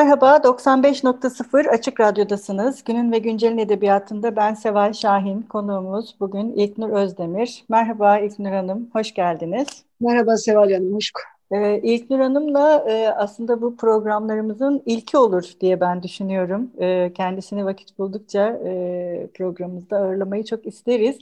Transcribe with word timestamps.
Merhaba, 0.00 0.36
95.0 0.36 1.68
Açık 1.68 2.00
Radyo'dasınız. 2.00 2.84
Günün 2.84 3.12
ve 3.12 3.18
Güncel'in 3.18 3.58
edebiyatında 3.58 4.36
ben 4.36 4.54
Seval 4.54 4.92
Şahin, 4.92 5.42
konuğumuz 5.42 6.16
bugün 6.20 6.52
İlknur 6.52 6.90
Özdemir. 6.90 7.64
Merhaba 7.68 8.18
İlknur 8.18 8.50
Hanım, 8.50 8.90
hoş 8.92 9.14
geldiniz. 9.14 9.66
Merhaba 10.00 10.36
Seval 10.36 10.72
Hanım, 10.72 10.94
hoş 10.94 11.12
ee, 11.50 11.80
İlknur 11.82 12.20
Hanım'la 12.20 12.84
e, 12.88 13.08
aslında 13.08 13.62
bu 13.62 13.76
programlarımızın 13.76 14.82
ilki 14.86 15.18
olur 15.18 15.52
diye 15.60 15.80
ben 15.80 16.02
düşünüyorum. 16.02 16.70
E, 16.78 17.12
kendisini 17.12 17.64
vakit 17.64 17.98
buldukça 17.98 18.60
e, 18.64 19.28
programımızda 19.34 19.96
ağırlamayı 19.96 20.44
çok 20.44 20.66
isteriz. 20.66 21.18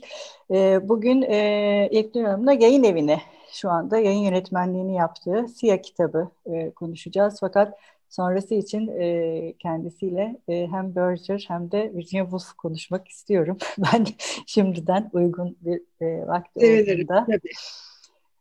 E, 0.51 0.89
bugün 0.89 1.21
e, 1.21 1.89
İlknur 1.91 2.23
Hanım'la 2.23 2.53
yayın 2.53 2.83
evine 2.83 3.21
şu 3.51 3.69
anda 3.69 3.97
yayın 3.97 4.21
yönetmenliğini 4.21 4.95
yaptığı 4.95 5.47
Siyah 5.47 5.83
kitabı 5.83 6.29
e, 6.45 6.71
konuşacağız. 6.71 7.37
Fakat 7.39 7.77
sonrası 8.09 8.55
için 8.55 8.87
e, 8.87 9.53
kendisiyle 9.59 10.37
e, 10.47 10.67
hem 10.67 10.95
Berger 10.95 11.45
hem 11.47 11.71
de 11.71 11.91
Virginia 11.95 12.23
Woolf 12.23 12.53
konuşmak 12.53 13.07
istiyorum. 13.07 13.57
ben 13.77 14.05
şimdiden 14.45 15.09
uygun 15.13 15.57
bir 15.61 15.81
e, 16.01 16.27
vakti 16.27 16.59
Sevinirim, 16.59 16.95
olduğunda. 16.95 17.25
Tabii. 17.25 17.49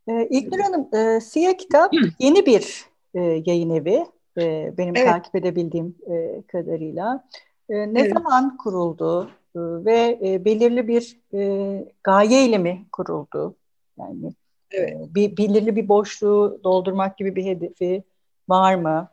E, 0.08 0.28
İlknur 0.28 0.58
Hanım, 0.58 0.94
e, 0.94 1.20
Siyah 1.20 1.58
Kitap 1.58 1.92
yeni 2.18 2.46
bir 2.46 2.84
e, 3.14 3.20
yayın 3.20 3.70
evi. 3.70 4.06
E, 4.38 4.74
benim 4.78 4.96
evet. 4.96 5.08
takip 5.08 5.34
edebildiğim 5.34 5.96
e, 6.10 6.42
kadarıyla. 6.42 7.28
E, 7.68 7.94
ne 7.94 8.00
evet. 8.00 8.12
zaman 8.12 8.56
kuruldu 8.56 9.30
e, 9.56 9.60
ve 9.60 10.18
e, 10.22 10.44
belirli 10.44 10.88
bir 10.88 11.20
e, 11.34 11.92
gaye 12.04 12.58
mi 12.58 12.86
kuruldu? 12.92 13.56
Yani 13.98 14.34
evet. 14.70 14.92
e, 14.92 15.14
bir, 15.14 15.36
belirli 15.36 15.76
bir 15.76 15.88
boşluğu 15.88 16.60
doldurmak 16.64 17.18
gibi 17.18 17.36
bir 17.36 17.44
hedefi 17.44 18.02
var 18.48 18.74
mı? 18.74 19.08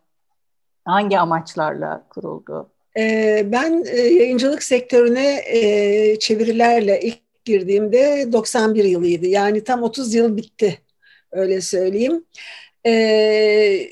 Hangi 0.86 1.20
amaçlarla 1.20 2.04
kuruldu? 2.10 2.70
Ee, 2.98 3.44
ben 3.46 3.84
e, 3.88 4.02
yayıncılık 4.02 4.64
sektörüne 4.64 5.36
e, 5.46 6.20
çevirilerle 6.20 7.00
ilk 7.02 7.46
girdiğimde 7.46 8.30
91 8.34 8.84
yılıydı. 8.84 9.26
Yani 9.26 9.64
tam 9.64 9.84
30 9.84 10.14
yıl 10.14 10.38
bitti 10.38 10.78
öyle 11.32 11.62
söyleyeyim. 11.62 12.26
Ee, 12.86 13.90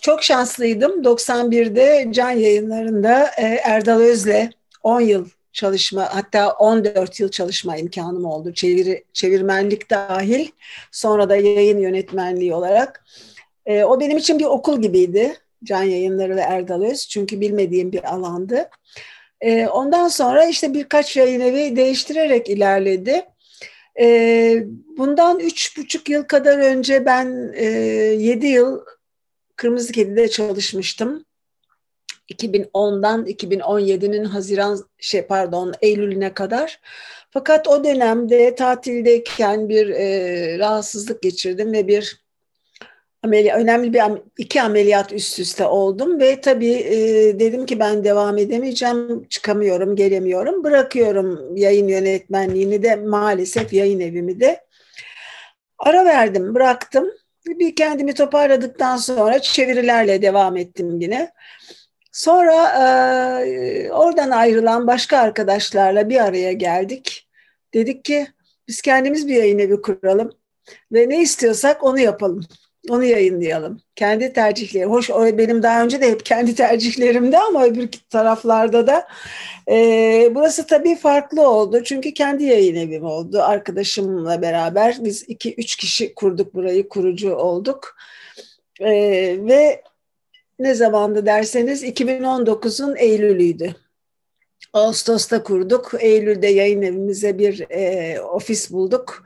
çok 0.00 0.22
şanslıydım. 0.22 1.02
91'de 1.02 2.08
Can 2.12 2.30
Yayınları'nda 2.30 3.30
e, 3.38 3.42
Erdal 3.42 4.00
Öz'le 4.00 4.50
10 4.82 5.00
yıl 5.00 5.28
çalışma 5.52 6.14
hatta 6.14 6.52
14 6.52 7.20
yıl 7.20 7.28
çalışma 7.28 7.76
imkanım 7.76 8.24
oldu. 8.24 8.54
Çeviri, 8.54 9.04
çevirmenlik 9.12 9.90
dahil 9.90 10.48
sonra 10.92 11.28
da 11.28 11.36
yayın 11.36 11.78
yönetmenliği 11.78 12.54
olarak. 12.54 13.04
o 13.66 14.00
benim 14.00 14.18
için 14.18 14.38
bir 14.38 14.44
okul 14.44 14.82
gibiydi. 14.82 15.36
Can 15.64 15.82
Yayınları 15.82 16.36
ve 16.36 16.40
Erdal 16.40 16.82
Öz. 16.82 17.08
Çünkü 17.08 17.40
bilmediğim 17.40 17.92
bir 17.92 18.14
alandı. 18.14 18.70
E, 19.40 19.66
ondan 19.66 20.08
sonra 20.08 20.44
işte 20.44 20.74
birkaç 20.74 21.16
yayın 21.16 21.40
evi 21.40 21.76
değiştirerek 21.76 22.48
ilerledi. 22.48 23.24
E, 24.00 24.64
bundan 24.96 25.40
üç 25.40 25.78
buçuk 25.78 26.08
yıl 26.08 26.22
kadar 26.22 26.58
önce 26.58 27.06
ben 27.06 27.52
e, 27.54 27.64
yedi 28.18 28.46
yıl 28.46 28.80
Kırmızı 29.56 29.92
Kedi'de 29.92 30.28
çalışmıştım. 30.28 31.24
2010'dan 32.30 33.26
2017'nin 33.26 34.24
Haziran 34.24 34.84
şey 34.98 35.22
pardon 35.22 35.74
Eylül'üne 35.82 36.34
kadar. 36.34 36.80
Fakat 37.30 37.68
o 37.68 37.84
dönemde 37.84 38.54
tatildeyken 38.54 39.68
bir 39.68 39.88
e, 39.88 40.58
rahatsızlık 40.58 41.22
geçirdim 41.22 41.72
ve 41.72 41.88
bir 41.88 42.22
ameliyat, 43.22 43.60
önemli 43.60 43.92
bir 43.92 44.02
iki 44.38 44.62
ameliyat 44.62 45.12
üst 45.12 45.38
üste 45.38 45.64
oldum 45.66 46.20
ve 46.20 46.40
tabii 46.40 46.72
e, 46.72 46.96
dedim 47.40 47.66
ki 47.66 47.80
ben 47.80 48.04
devam 48.04 48.38
edemeyeceğim, 48.38 49.28
çıkamıyorum, 49.28 49.96
gelemiyorum. 49.96 50.64
Bırakıyorum 50.64 51.56
yayın 51.56 51.88
yönetmenliğini 51.88 52.82
de 52.82 52.96
maalesef 52.96 53.72
yayın 53.72 54.00
evimi 54.00 54.40
de. 54.40 54.64
Ara 55.78 56.04
verdim, 56.04 56.54
bıraktım. 56.54 57.10
Bir 57.46 57.76
kendimi 57.76 58.14
toparladıktan 58.14 58.96
sonra 58.96 59.38
çevirilerle 59.38 60.22
devam 60.22 60.56
ettim 60.56 61.00
yine. 61.00 61.32
Sonra 62.12 62.70
e, 63.44 63.92
oradan 63.92 64.30
ayrılan 64.30 64.86
başka 64.86 65.18
arkadaşlarla 65.18 66.08
bir 66.08 66.24
araya 66.24 66.52
geldik. 66.52 67.28
Dedik 67.74 68.04
ki 68.04 68.26
biz 68.68 68.80
kendimiz 68.82 69.28
bir 69.28 69.34
yayın 69.34 69.58
evi 69.58 69.82
kuralım 69.82 70.32
ve 70.92 71.08
ne 71.08 71.22
istiyorsak 71.22 71.84
onu 71.84 71.98
yapalım. 72.00 72.46
Onu 72.88 73.04
yayınlayalım. 73.04 73.80
Kendi 73.96 74.32
tercihleri. 74.32 74.84
Hoş 74.84 75.10
o 75.10 75.38
benim 75.38 75.62
daha 75.62 75.84
önce 75.84 76.00
de 76.00 76.10
hep 76.10 76.24
kendi 76.24 76.54
tercihlerimde 76.54 77.38
ama 77.38 77.64
öbür 77.64 77.88
taraflarda 78.10 78.86
da. 78.86 79.08
E, 79.70 80.28
burası 80.34 80.66
tabii 80.66 80.96
farklı 80.96 81.48
oldu. 81.48 81.82
Çünkü 81.84 82.14
kendi 82.14 82.44
yayın 82.44 82.76
evim 82.76 83.04
oldu. 83.04 83.42
Arkadaşımla 83.42 84.42
beraber 84.42 84.96
biz 85.00 85.24
iki 85.28 85.54
üç 85.54 85.76
kişi 85.76 86.14
kurduk 86.14 86.54
burayı. 86.54 86.88
Kurucu 86.88 87.34
olduk. 87.34 87.96
E, 88.80 88.90
ve 89.46 89.82
ne 90.58 90.74
zamandı 90.74 91.26
derseniz 91.26 91.84
2019'un 91.84 92.96
Eylül'üydü. 92.96 93.74
Ağustos'ta 94.72 95.42
kurduk. 95.42 95.92
Eylül'de 96.00 96.46
yayın 96.46 96.82
evimize 96.82 97.38
bir 97.38 97.70
e, 97.70 98.20
ofis 98.20 98.70
bulduk. 98.70 99.24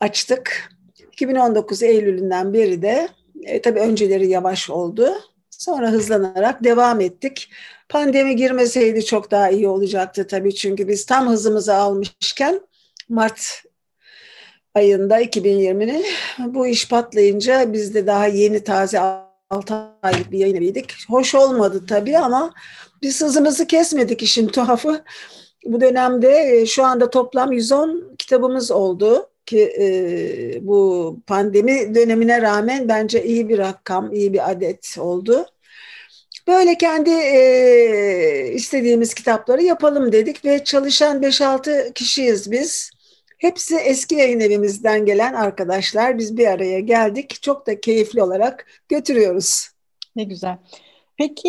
Açtık 0.00 0.77
2019 1.18 1.82
Eylül'ünden 1.82 2.54
beri 2.54 2.82
de 2.82 3.08
e, 3.42 3.62
tabii 3.62 3.80
önceleri 3.80 4.28
yavaş 4.28 4.70
oldu. 4.70 5.14
Sonra 5.50 5.90
hızlanarak 5.90 6.64
devam 6.64 7.00
ettik. 7.00 7.50
Pandemi 7.88 8.36
girmeseydi 8.36 9.04
çok 9.04 9.30
daha 9.30 9.50
iyi 9.50 9.68
olacaktı 9.68 10.26
tabii 10.26 10.54
çünkü 10.54 10.88
biz 10.88 11.06
tam 11.06 11.28
hızımızı 11.28 11.74
almışken 11.74 12.60
Mart 13.08 13.62
ayında 14.74 15.22
2020'nin 15.22 16.04
bu 16.54 16.66
iş 16.66 16.88
patlayınca 16.88 17.72
biz 17.72 17.94
de 17.94 18.06
daha 18.06 18.26
yeni 18.26 18.64
taze 18.64 19.00
6 19.50 19.74
aylık 20.02 20.32
bir 20.32 20.38
yayın 20.38 20.56
eviydik. 20.56 20.94
Hoş 21.08 21.34
olmadı 21.34 21.86
tabii 21.88 22.18
ama 22.18 22.54
biz 23.02 23.22
hızımızı 23.22 23.66
kesmedik 23.66 24.22
işin 24.22 24.48
tuhafı. 24.48 25.04
Bu 25.64 25.80
dönemde 25.80 26.60
e, 26.60 26.66
şu 26.66 26.84
anda 26.84 27.10
toplam 27.10 27.52
110 27.52 28.14
kitabımız 28.18 28.70
oldu 28.70 29.30
ki 29.48 29.72
e, 29.80 30.66
bu 30.66 31.20
pandemi 31.26 31.94
dönemine 31.94 32.42
rağmen 32.42 32.88
bence 32.88 33.24
iyi 33.24 33.48
bir 33.48 33.58
rakam, 33.58 34.12
iyi 34.12 34.32
bir 34.32 34.50
adet 34.50 34.96
oldu. 34.98 35.46
Böyle 36.48 36.74
kendi 36.78 37.10
e, 37.10 38.52
istediğimiz 38.52 39.14
kitapları 39.14 39.62
yapalım 39.62 40.12
dedik 40.12 40.44
ve 40.44 40.64
çalışan 40.64 41.22
5-6 41.22 41.92
kişiyiz 41.92 42.50
biz. 42.50 42.90
Hepsi 43.38 43.76
eski 43.76 44.14
yayın 44.14 44.40
evimizden 44.40 45.06
gelen 45.06 45.34
arkadaşlar. 45.34 46.18
Biz 46.18 46.36
bir 46.36 46.46
araya 46.46 46.80
geldik. 46.80 47.42
Çok 47.42 47.66
da 47.66 47.80
keyifli 47.80 48.22
olarak 48.22 48.66
götürüyoruz. 48.88 49.68
Ne 50.16 50.24
güzel. 50.24 50.58
Peki 51.18 51.48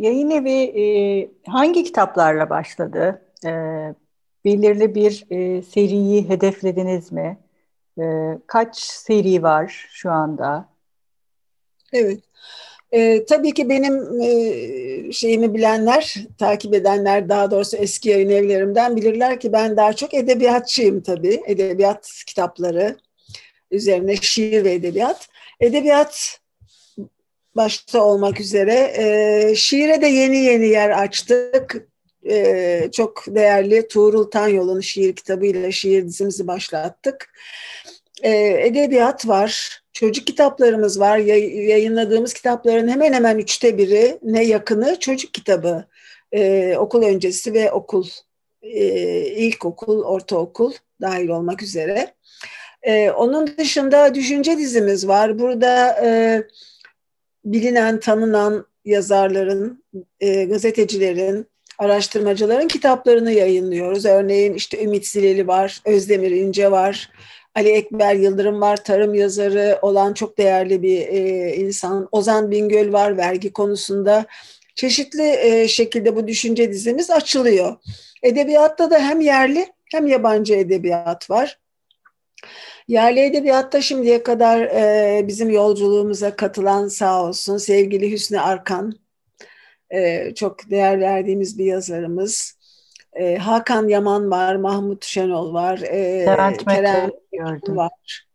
yayın 0.00 0.30
evi 0.30 1.30
hangi 1.46 1.84
kitaplarla 1.84 2.50
başladı? 2.50 3.22
Belirli 4.48 4.94
bir 4.94 5.26
e, 5.30 5.62
seriyi 5.62 6.28
hedeflediniz 6.28 7.12
mi? 7.12 7.38
E, 7.98 8.04
kaç 8.46 8.76
seri 8.78 9.42
var 9.42 9.88
şu 9.92 10.10
anda? 10.10 10.68
Evet. 11.92 12.20
E, 12.92 13.24
tabii 13.24 13.54
ki 13.54 13.68
benim 13.68 14.20
e, 14.22 15.12
şeyimi 15.12 15.54
bilenler, 15.54 16.14
takip 16.38 16.74
edenler 16.74 17.28
daha 17.28 17.50
doğrusu 17.50 17.76
eski 17.76 18.08
yayın 18.08 18.30
evlerimden 18.30 18.96
bilirler 18.96 19.40
ki 19.40 19.52
ben 19.52 19.76
daha 19.76 19.92
çok 19.92 20.14
edebiyatçıyım 20.14 21.02
tabii. 21.02 21.42
Edebiyat 21.46 22.10
kitapları 22.26 22.96
üzerine 23.70 24.16
şiir 24.16 24.64
ve 24.64 24.72
edebiyat. 24.72 25.28
Edebiyat 25.60 26.40
başta 27.56 28.04
olmak 28.04 28.40
üzere 28.40 28.92
e, 28.96 29.54
şiire 29.54 30.02
de 30.02 30.06
yeni 30.06 30.36
yeni 30.36 30.66
yer 30.66 30.90
açtık 30.90 31.87
e, 32.28 32.88
çok 32.92 33.24
değerli 33.28 33.88
Tuğrul 33.88 34.30
Tanyol'un 34.30 34.80
şiir 34.80 35.16
kitabıyla 35.16 35.72
şiir 35.72 36.04
dizimizi 36.04 36.46
başlattık. 36.46 37.30
E, 38.22 38.30
edebiyat 38.66 39.28
var, 39.28 39.82
çocuk 39.92 40.26
kitaplarımız 40.26 41.00
var. 41.00 41.18
Yayınladığımız 41.18 42.34
kitapların 42.34 42.88
hemen 42.88 43.12
hemen 43.12 43.38
üçte 43.38 43.78
biri 43.78 44.18
ne 44.22 44.44
yakını 44.44 44.98
çocuk 45.00 45.34
kitabı. 45.34 45.84
E, 46.32 46.74
okul 46.78 47.02
öncesi 47.02 47.54
ve 47.54 47.72
okul, 47.72 48.06
e, 48.62 48.86
ilkokul, 49.26 50.02
ortaokul 50.02 50.72
dahil 51.00 51.28
olmak 51.28 51.62
üzere. 51.62 52.14
E, 52.82 53.10
onun 53.10 53.56
dışında 53.58 54.14
düşünce 54.14 54.58
dizimiz 54.58 55.08
var. 55.08 55.38
Burada 55.38 56.04
e, 56.04 56.42
bilinen, 57.44 58.00
tanınan 58.00 58.66
yazarların, 58.84 59.84
e, 60.20 60.44
gazetecilerin, 60.44 61.46
araştırmacıların 61.78 62.68
kitaplarını 62.68 63.32
yayınlıyoruz. 63.32 64.04
Örneğin 64.04 64.54
işte 64.54 64.84
Ümit 64.84 65.06
Zileli 65.06 65.46
var, 65.46 65.80
Özdemir 65.84 66.30
İnce 66.30 66.70
var, 66.70 67.10
Ali 67.54 67.68
Ekber 67.68 68.14
Yıldırım 68.14 68.60
var, 68.60 68.84
tarım 68.84 69.14
yazarı 69.14 69.78
olan 69.82 70.14
çok 70.14 70.38
değerli 70.38 70.82
bir 70.82 70.98
e, 70.98 71.54
insan. 71.56 72.08
Ozan 72.12 72.50
Bingöl 72.50 72.92
var 72.92 73.16
vergi 73.16 73.52
konusunda. 73.52 74.26
Çeşitli 74.74 75.36
e, 75.40 75.68
şekilde 75.68 76.16
bu 76.16 76.28
düşünce 76.28 76.72
dizimiz 76.72 77.10
açılıyor. 77.10 77.76
Edebiyatta 78.22 78.90
da 78.90 78.98
hem 78.98 79.20
yerli 79.20 79.66
hem 79.92 80.06
yabancı 80.06 80.54
edebiyat 80.54 81.30
var. 81.30 81.58
Yerli 82.88 83.20
edebiyatta 83.20 83.80
şimdiye 83.80 84.22
kadar 84.22 84.60
e, 84.60 85.24
bizim 85.28 85.50
yolculuğumuza 85.50 86.36
katılan 86.36 86.88
sağ 86.88 87.24
olsun 87.24 87.56
sevgili 87.56 88.10
Hüsnü 88.12 88.40
Arkan, 88.40 88.94
e, 89.90 90.32
çok 90.34 90.70
değer 90.70 91.00
verdiğimiz 91.00 91.58
bir 91.58 91.64
yazarımız. 91.64 92.58
E, 93.12 93.36
Hakan 93.36 93.88
Yaman 93.88 94.30
var, 94.30 94.56
Mahmut 94.56 95.04
Şenol 95.04 95.54
var, 95.54 95.78
e, 95.78 96.24
Kerem 96.64 97.10
gördüm. 97.32 97.76
var. 97.76 98.26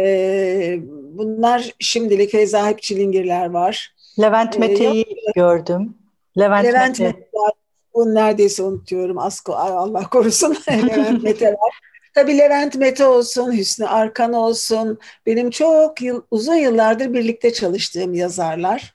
E, 0.00 0.78
bunlar 0.92 1.74
şimdilik 1.78 2.30
Feyza 2.30 2.68
Hep 2.68 2.82
Çilingirler 2.82 3.50
var. 3.50 3.94
Levent 4.20 4.58
Mete'yi 4.58 5.02
e, 5.02 5.32
gördüm. 5.34 5.94
Levent, 6.38 6.64
Levent 6.64 7.00
Mete. 7.00 7.04
Mete 7.04 7.28
var. 7.34 7.52
Bunu 7.94 8.14
neredeyse 8.14 8.62
unutuyorum. 8.62 9.18
Asko, 9.18 9.52
Allah 9.52 10.08
korusun. 10.10 10.56
Levent 10.68 11.22
Mete 11.22 11.46
var. 11.46 11.78
Tabii 12.14 12.38
Levent 12.38 12.74
Mete 12.74 13.06
olsun, 13.06 13.52
Hüsnü 13.52 13.86
Arkan 13.86 14.32
olsun. 14.32 14.98
Benim 15.26 15.50
çok 15.50 16.02
yıl, 16.02 16.22
uzun 16.30 16.54
yıllardır 16.54 17.12
birlikte 17.12 17.52
çalıştığım 17.52 18.14
yazarlar. 18.14 18.94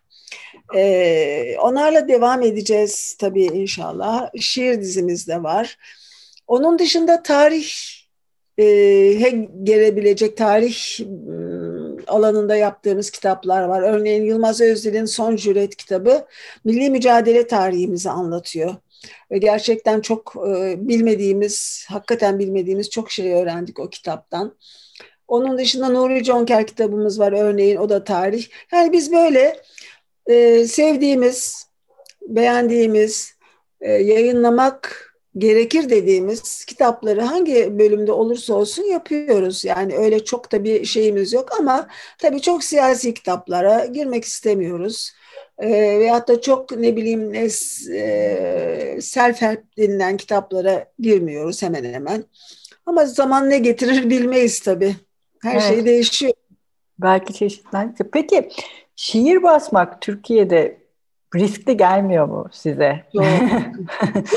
Ee, 0.75 1.55
onlarla 1.61 2.07
devam 2.07 2.41
edeceğiz 2.41 3.15
tabii 3.19 3.43
inşallah. 3.43 4.29
Şiir 4.39 4.81
dizimiz 4.81 5.27
de 5.27 5.43
var. 5.43 5.77
Onun 6.47 6.79
dışında 6.79 7.23
tarih 7.23 7.67
e, 8.57 8.65
gelebilecek 9.63 10.37
tarih 10.37 10.99
alanında 12.07 12.55
yaptığımız 12.55 13.11
kitaplar 13.11 13.63
var. 13.63 13.81
Örneğin 13.81 14.23
Yılmaz 14.23 14.61
Özdil'in 14.61 15.05
Son 15.05 15.35
Cüret 15.35 15.75
kitabı 15.75 16.25
milli 16.65 16.89
mücadele 16.89 17.47
tarihimizi 17.47 18.09
anlatıyor. 18.09 18.75
Ve 19.31 19.37
gerçekten 19.37 20.01
çok 20.01 20.33
e, 20.47 20.75
bilmediğimiz, 20.87 21.85
hakikaten 21.89 22.39
bilmediğimiz 22.39 22.89
çok 22.89 23.11
şey 23.11 23.33
öğrendik 23.33 23.79
o 23.79 23.89
kitaptan. 23.89 24.55
Onun 25.27 25.57
dışında 25.57 25.89
Nuri 25.89 26.23
Conker 26.23 26.67
kitabımız 26.67 27.19
var 27.19 27.31
örneğin 27.31 27.77
o 27.77 27.89
da 27.89 28.03
tarih. 28.03 28.47
Yani 28.71 28.91
biz 28.91 29.11
böyle 29.11 29.61
e, 30.27 30.65
sevdiğimiz, 30.67 31.67
beğendiğimiz, 32.27 33.33
e, 33.81 33.91
yayınlamak 33.91 35.13
gerekir 35.37 35.89
dediğimiz 35.89 36.65
kitapları 36.65 37.21
hangi 37.21 37.79
bölümde 37.79 38.11
olursa 38.11 38.53
olsun 38.53 38.83
yapıyoruz. 38.83 39.65
Yani 39.65 39.97
öyle 39.97 40.25
çok 40.25 40.51
da 40.51 40.63
bir 40.63 40.85
şeyimiz 40.85 41.33
yok 41.33 41.59
ama 41.59 41.87
tabii 42.17 42.41
çok 42.41 42.63
siyasi 42.63 43.13
kitaplara 43.13 43.85
girmek 43.85 44.25
istemiyoruz. 44.25 45.11
E, 45.57 45.69
veyahut 45.99 46.27
da 46.27 46.41
çok 46.41 46.77
ne 46.77 46.95
bileyim 46.95 47.33
e, 47.33 47.47
self-help 49.01 49.61
denilen 49.77 50.17
kitaplara 50.17 50.85
girmiyoruz 50.99 51.63
hemen 51.63 51.83
hemen. 51.83 52.23
Ama 52.85 53.05
zaman 53.05 53.49
ne 53.49 53.57
getirir 53.57 54.09
bilmeyiz 54.09 54.59
tabii. 54.59 54.95
Her 55.41 55.59
şey 55.59 55.69
evet. 55.69 55.75
şey 55.75 55.85
değişiyor. 55.85 56.33
Belki 56.99 57.33
çeşitlenecek. 57.33 58.13
Peki 58.13 58.49
şiir 58.95 59.43
basmak 59.43 60.01
Türkiye'de 60.01 60.83
riskli 61.35 61.77
gelmiyor 61.77 62.27
mu 62.27 62.47
size? 62.51 63.03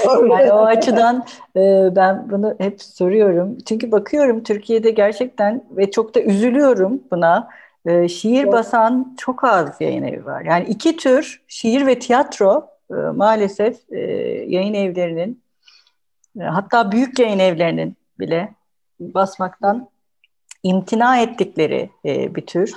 Doğru. 0.04 0.28
yani 0.28 0.52
o 0.52 0.58
açıdan 0.58 1.24
e, 1.56 1.88
ben 1.96 2.30
bunu 2.30 2.54
hep 2.58 2.82
soruyorum. 2.82 3.58
Çünkü 3.68 3.92
bakıyorum 3.92 4.42
Türkiye'de 4.42 4.90
gerçekten 4.90 5.64
ve 5.70 5.90
çok 5.90 6.14
da 6.14 6.20
üzülüyorum 6.20 7.02
buna. 7.10 7.48
E, 7.86 8.08
şiir 8.08 8.44
Doğru. 8.44 8.52
basan 8.52 9.14
çok 9.18 9.44
az 9.44 9.80
yayın 9.80 10.02
evi 10.02 10.24
var. 10.24 10.42
Yani 10.42 10.64
iki 10.64 10.96
tür 10.96 11.42
şiir 11.48 11.86
ve 11.86 11.98
tiyatro 11.98 12.68
e, 12.90 12.94
maalesef 12.94 13.92
e, 13.92 14.00
yayın 14.48 14.74
evlerinin 14.74 15.42
e, 16.40 16.42
hatta 16.42 16.92
büyük 16.92 17.18
yayın 17.18 17.38
evlerinin 17.38 17.96
bile 18.18 18.54
basmaktan 19.00 19.88
imtina 20.62 21.18
ettikleri 21.18 21.90
e, 22.04 22.34
bir 22.34 22.46
tür. 22.46 22.72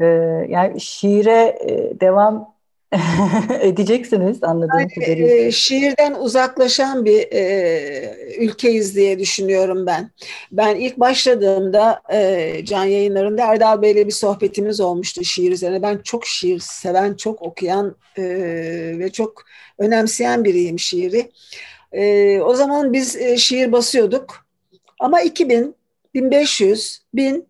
E, 0.00 0.04
yani 0.48 0.80
şiire 0.80 1.58
e, 1.60 2.00
devam 2.00 2.54
edeceksiniz 3.60 4.44
anladığım 4.44 4.78
yani, 4.78 4.94
kadarıyla. 4.94 5.28
E, 5.28 5.52
şiirden 5.52 6.14
uzaklaşan 6.14 7.04
bir 7.04 7.32
e, 7.32 8.36
ülkeyiz 8.38 8.96
diye 8.96 9.18
düşünüyorum 9.18 9.86
ben. 9.86 10.10
Ben 10.52 10.76
ilk 10.76 11.00
başladığımda 11.00 12.02
e, 12.12 12.60
can 12.64 12.84
yayınlarında 12.84 13.42
Erdal 13.42 13.82
Bey'le 13.82 14.06
bir 14.06 14.10
sohbetimiz 14.10 14.80
olmuştu 14.80 15.24
şiir 15.24 15.52
üzerine. 15.52 15.82
Ben 15.82 15.98
çok 15.98 16.26
şiir 16.26 16.58
seven, 16.58 17.14
çok 17.14 17.42
okuyan 17.42 17.96
e, 18.18 18.22
ve 18.98 19.12
çok 19.12 19.44
önemseyen 19.78 20.44
biriyim 20.44 20.78
şiiri. 20.78 21.30
E, 21.92 22.40
o 22.40 22.54
zaman 22.54 22.92
biz 22.92 23.16
e, 23.16 23.36
şiir 23.36 23.72
basıyorduk 23.72 24.46
ama 25.00 25.20
2000, 25.20 25.74
1500, 26.14 27.00
1000 27.14 27.46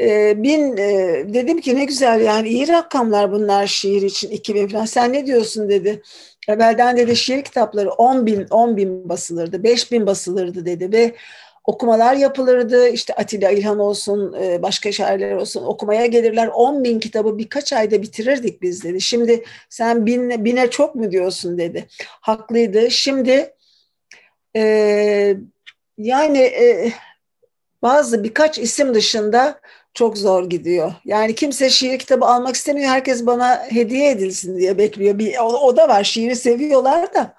e, 0.00 0.42
bin 0.42 0.76
e, 0.76 1.24
dedim 1.34 1.60
ki 1.60 1.76
ne 1.76 1.84
güzel 1.84 2.20
yani 2.20 2.48
iyi 2.48 2.68
rakamlar 2.68 3.32
bunlar 3.32 3.66
şiir 3.66 4.02
için 4.02 4.30
2000 4.30 4.68
falan. 4.68 4.84
Sen 4.84 5.12
ne 5.12 5.26
diyorsun 5.26 5.68
dedi. 5.68 6.02
Evvelden 6.48 6.96
dedi 6.96 7.16
şiir 7.16 7.42
kitapları 7.42 7.90
10 7.90 8.26
bin, 8.26 8.46
10 8.50 8.76
bin 8.76 9.08
basılırdı, 9.08 9.62
5 9.62 9.92
bin 9.92 10.06
basılırdı 10.06 10.66
dedi 10.66 10.92
ve 10.92 11.14
okumalar 11.64 12.14
yapılırdı. 12.14 12.88
İşte 12.88 13.14
Atilla 13.14 13.50
İlhan 13.50 13.78
olsun, 13.78 14.36
e, 14.42 14.62
başka 14.62 14.92
şairler 14.92 15.32
olsun 15.32 15.64
okumaya 15.64 16.06
gelirler. 16.06 16.46
10 16.46 16.84
bin 16.84 17.00
kitabı 17.00 17.38
birkaç 17.38 17.72
ayda 17.72 18.02
bitirirdik 18.02 18.62
biz 18.62 18.84
dedi. 18.84 19.00
Şimdi 19.00 19.44
sen 19.68 20.06
bin, 20.06 20.44
bine 20.44 20.70
çok 20.70 20.94
mu 20.94 21.10
diyorsun 21.10 21.58
dedi. 21.58 21.86
Haklıydı. 22.20 22.90
Şimdi 22.90 23.54
e, 24.56 25.36
yani 25.98 26.38
e, 26.38 26.92
bazı 27.82 28.24
birkaç 28.24 28.58
isim 28.58 28.94
dışında 28.94 29.60
çok 29.94 30.18
zor 30.18 30.50
gidiyor. 30.50 30.92
Yani 31.04 31.34
kimse 31.34 31.70
şiir 31.70 31.98
kitabı 31.98 32.24
almak 32.24 32.56
istemiyor. 32.56 32.88
Herkes 32.88 33.26
bana 33.26 33.66
hediye 33.68 34.10
edilsin 34.10 34.58
diye 34.58 34.78
bekliyor. 34.78 35.18
Bir, 35.18 35.38
o, 35.38 35.44
o 35.44 35.76
da 35.76 35.88
var. 35.88 36.04
Şiiri 36.04 36.36
seviyorlar 36.36 37.14
da 37.14 37.34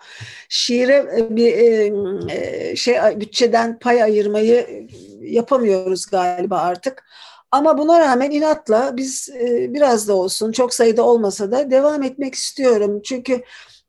şiire 0.50 1.06
e, 1.18 1.36
bir 1.36 1.54
e, 1.54 1.92
e, 2.30 2.76
şey 2.76 2.96
bütçeden 3.16 3.80
pay 3.80 4.04
ayırmayı 4.04 4.88
yapamıyoruz 5.22 6.06
galiba 6.06 6.58
artık. 6.58 7.04
Ama 7.52 7.78
buna 7.78 8.00
rağmen 8.00 8.32
inatla 8.32 8.98
biz 8.98 9.30
biraz 9.70 10.08
da 10.08 10.14
olsun 10.16 10.52
çok 10.52 10.74
sayıda 10.74 11.04
olmasa 11.04 11.52
da 11.52 11.72
devam 11.72 12.04
etmek 12.04 12.36
istiyorum. 12.36 13.02
Çünkü 13.04 13.42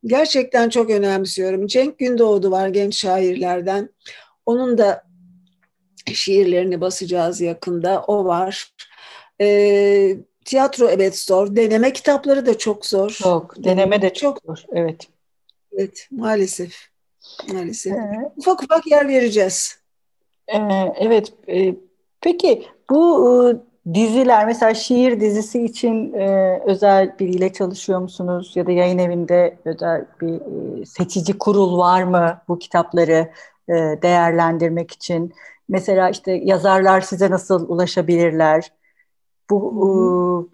gerçekten 0.04 0.68
çok 0.68 0.90
önemsiyorum. 0.90 1.66
Cenk 1.66 1.98
Gündoğdu 1.98 2.50
var 2.50 2.68
genç 2.68 2.96
şairlerden. 2.96 3.88
Onun 4.46 4.78
da 4.78 5.05
şiirlerini 6.14 6.80
basacağız 6.80 7.40
yakında. 7.40 8.04
O 8.06 8.24
var. 8.24 8.72
E, 9.40 10.16
tiyatro 10.44 10.88
evet 10.88 11.18
zor. 11.18 11.56
Deneme 11.56 11.92
kitapları 11.92 12.46
da 12.46 12.58
çok 12.58 12.86
zor. 12.86 13.10
Çok. 13.10 13.64
Deneme 13.64 14.02
de 14.02 14.12
çok 14.12 14.38
zor. 14.46 14.64
Evet. 14.72 15.08
Evet 15.72 16.08
maalesef. 16.10 16.74
Maalesef. 17.52 17.92
Ee, 17.92 18.32
ufak 18.36 18.62
ufak 18.62 18.86
yer 18.86 19.08
vereceğiz. 19.08 19.78
E, 20.48 20.58
evet. 20.96 21.32
E, 21.48 21.74
peki 22.20 22.66
bu 22.90 23.30
e, 23.50 23.94
diziler 23.94 24.46
mesela 24.46 24.74
şiir 24.74 25.20
dizisi 25.20 25.64
için 25.64 26.12
e, 26.12 26.58
özel 26.66 27.18
biriyle 27.18 27.52
çalışıyor 27.52 28.00
musunuz? 28.00 28.52
Ya 28.54 28.66
da 28.66 28.72
yayın 28.72 28.98
evinde 28.98 29.56
özel 29.64 30.04
bir 30.20 30.34
e, 30.34 30.86
seçici 30.86 31.38
kurul 31.38 31.78
var 31.78 32.02
mı 32.02 32.38
bu 32.48 32.58
kitapları 32.58 33.30
e, 33.68 33.72
değerlendirmek 34.02 34.90
için? 34.92 35.32
Mesela 35.68 36.10
işte 36.10 36.32
yazarlar 36.32 37.00
size 37.00 37.30
nasıl 37.30 37.68
ulaşabilirler? 37.68 38.72
Bu 39.50 40.50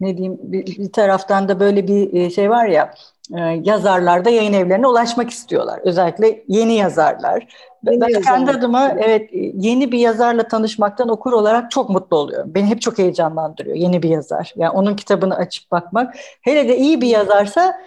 ne 0.00 0.16
diyeyim 0.16 0.38
bir, 0.42 0.66
bir 0.66 0.92
taraftan 0.92 1.48
da 1.48 1.60
böyle 1.60 1.88
bir 1.88 2.12
e, 2.12 2.30
şey 2.30 2.50
var 2.50 2.66
ya 2.66 2.94
e, 3.36 3.40
yazarlar 3.40 4.24
da 4.24 4.30
yayın 4.30 4.52
evlerine 4.52 4.86
ulaşmak 4.86 5.30
istiyorlar. 5.30 5.80
Özellikle 5.84 6.44
yeni 6.48 6.74
yazarlar. 6.74 7.46
Yeni 7.86 8.00
ben 8.00 8.08
yazarlar. 8.08 8.22
kendi 8.22 8.50
adıma 8.50 8.88
evet 8.98 9.30
yeni 9.54 9.92
bir 9.92 9.98
yazarla 9.98 10.48
tanışmaktan 10.48 11.08
okur 11.08 11.32
olarak 11.32 11.70
çok 11.70 11.90
mutlu 11.90 12.16
oluyorum. 12.16 12.54
Beni 12.54 12.66
hep 12.66 12.80
çok 12.80 12.98
heyecanlandırıyor 12.98 13.76
yeni 13.76 14.02
bir 14.02 14.08
yazar. 14.08 14.52
Yani 14.56 14.70
onun 14.70 14.96
kitabını 14.96 15.36
açıp 15.36 15.70
bakmak. 15.70 16.14
Hele 16.40 16.68
de 16.68 16.76
iyi 16.76 17.00
bir 17.00 17.08
yazarsa 17.08 17.80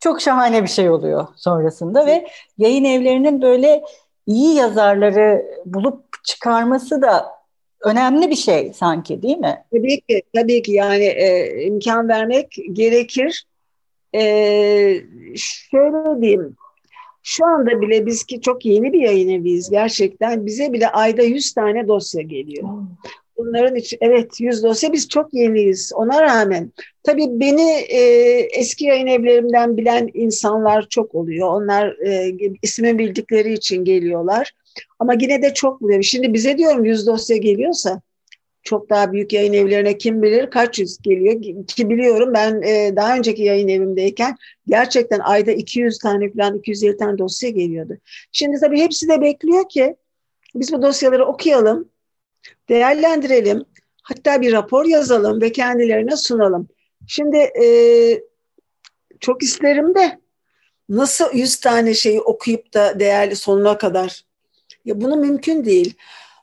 çok 0.00 0.20
şahane 0.20 0.62
bir 0.62 0.68
şey 0.68 0.90
oluyor 0.90 1.26
sonrasında 1.36 2.06
ve 2.06 2.28
yayın 2.58 2.84
evlerinin 2.84 3.42
böyle 3.42 3.82
iyi 4.26 4.54
yazarları 4.54 5.46
bulup 5.66 6.04
çıkarması 6.24 7.02
da 7.02 7.26
önemli 7.80 8.30
bir 8.30 8.36
şey 8.36 8.72
sanki 8.72 9.22
değil 9.22 9.38
mi? 9.38 9.64
Tabii 9.72 10.00
ki, 10.00 10.22
tabii 10.34 10.62
ki 10.62 10.72
yani 10.72 11.04
e, 11.04 11.62
imkan 11.64 12.08
vermek 12.08 12.56
gerekir. 12.72 13.44
E, 14.14 14.20
şöyle 15.36 16.22
diyeyim, 16.22 16.56
şu 17.22 17.46
anda 17.46 17.80
bile 17.80 18.06
biz 18.06 18.24
ki 18.24 18.40
çok 18.40 18.64
yeni 18.64 18.92
bir 18.92 19.00
yayın 19.00 19.28
eviyiz 19.28 19.70
gerçekten. 19.70 20.46
Bize 20.46 20.72
bile 20.72 20.88
ayda 20.88 21.22
100 21.22 21.54
tane 21.54 21.88
dosya 21.88 22.22
geliyor. 22.22 22.68
Bunların 23.36 23.76
için 23.76 23.98
evet 24.00 24.40
100 24.40 24.62
dosya 24.62 24.92
biz 24.92 25.08
çok 25.08 25.34
yeniyiz 25.34 25.92
ona 25.94 26.22
rağmen. 26.22 26.72
Tabii 27.02 27.26
beni 27.28 27.70
e, 27.70 28.00
eski 28.58 28.84
yayın 28.84 29.06
evlerimden 29.06 29.76
bilen 29.76 30.08
insanlar 30.14 30.88
çok 30.88 31.14
oluyor. 31.14 31.48
Onlar 31.48 32.06
e, 32.06 32.36
ismi 32.62 32.98
bildikleri 32.98 33.52
için 33.52 33.84
geliyorlar. 33.84 34.52
Ama 34.98 35.14
yine 35.20 35.42
de 35.42 35.54
çok 35.54 35.80
buluyor. 35.80 36.02
Şimdi 36.02 36.34
bize 36.34 36.58
diyorum 36.58 36.84
100 36.84 37.06
dosya 37.06 37.36
geliyorsa 37.36 38.00
çok 38.62 38.90
daha 38.90 39.12
büyük 39.12 39.32
yayın 39.32 39.52
evlerine 39.52 39.98
kim 39.98 40.22
bilir 40.22 40.50
kaç 40.50 40.78
yüz 40.78 40.98
geliyor 40.98 41.42
ki 41.66 41.90
biliyorum 41.90 42.30
ben 42.34 42.62
e, 42.62 42.96
daha 42.96 43.16
önceki 43.16 43.42
yayın 43.42 43.68
evimdeyken 43.68 44.36
gerçekten 44.66 45.20
ayda 45.20 45.52
200 45.52 45.98
tane 45.98 46.32
falan 46.32 46.58
250 46.58 46.96
tane 46.96 47.18
dosya 47.18 47.50
geliyordu. 47.50 47.98
Şimdi 48.32 48.60
tabii 48.60 48.80
hepsi 48.80 49.08
de 49.08 49.20
bekliyor 49.20 49.68
ki 49.68 49.96
biz 50.54 50.72
bu 50.72 50.82
dosyaları 50.82 51.26
okuyalım, 51.26 51.88
değerlendirelim, 52.72 53.64
hatta 54.02 54.40
bir 54.40 54.52
rapor 54.52 54.84
yazalım 54.84 55.40
ve 55.40 55.52
kendilerine 55.52 56.16
sunalım. 56.16 56.68
Şimdi 57.06 57.36
e, 57.36 57.66
çok 59.20 59.42
isterim 59.42 59.94
de 59.94 60.20
nasıl 60.88 61.34
100 61.34 61.60
tane 61.60 61.94
şeyi 61.94 62.20
okuyup 62.20 62.74
da 62.74 63.00
değerli 63.00 63.36
sonuna 63.36 63.78
kadar 63.78 64.24
ya 64.84 65.00
bunu 65.00 65.16
mümkün 65.16 65.64
değil. 65.64 65.94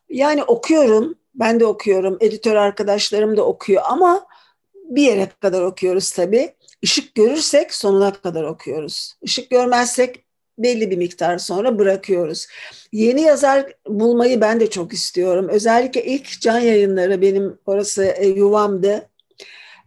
Yani 0.09 0.43
okuyorum, 0.43 1.15
ben 1.35 1.59
de 1.59 1.65
okuyorum, 1.65 2.17
editör 2.19 2.55
arkadaşlarım 2.55 3.37
da 3.37 3.45
okuyor 3.45 3.83
ama 3.85 4.27
bir 4.73 5.03
yere 5.03 5.29
kadar 5.41 5.61
okuyoruz 5.61 6.11
tabii. 6.11 6.55
Işık 6.81 7.15
görürsek 7.15 7.73
sonuna 7.73 8.13
kadar 8.13 8.43
okuyoruz. 8.43 9.13
Işık 9.21 9.49
görmezsek 9.49 10.25
belli 10.59 10.91
bir 10.91 10.97
miktar 10.97 11.37
sonra 11.37 11.79
bırakıyoruz. 11.79 12.47
Yeni 12.91 13.21
yazar 13.21 13.73
bulmayı 13.87 14.41
ben 14.41 14.59
de 14.59 14.69
çok 14.69 14.93
istiyorum. 14.93 15.47
Özellikle 15.49 16.03
ilk 16.03 16.41
can 16.41 16.59
yayınları 16.59 17.21
benim 17.21 17.57
orası 17.65 18.03
e, 18.03 18.27
yuvamdı. 18.27 19.09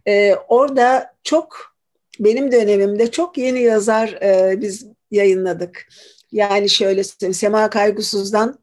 E, 0.07 0.35
orada 0.47 1.13
çok 1.23 1.75
benim 2.19 2.51
dönemimde 2.51 3.11
çok 3.11 3.37
yeni 3.37 3.61
yazar 3.61 4.07
e, 4.09 4.61
biz 4.61 4.85
yayınladık. 5.11 5.87
Yani 6.31 6.69
şöyle 6.69 7.03
söyleyeyim, 7.03 7.33
Sema 7.33 7.69
Kaygısız'dan 7.69 8.59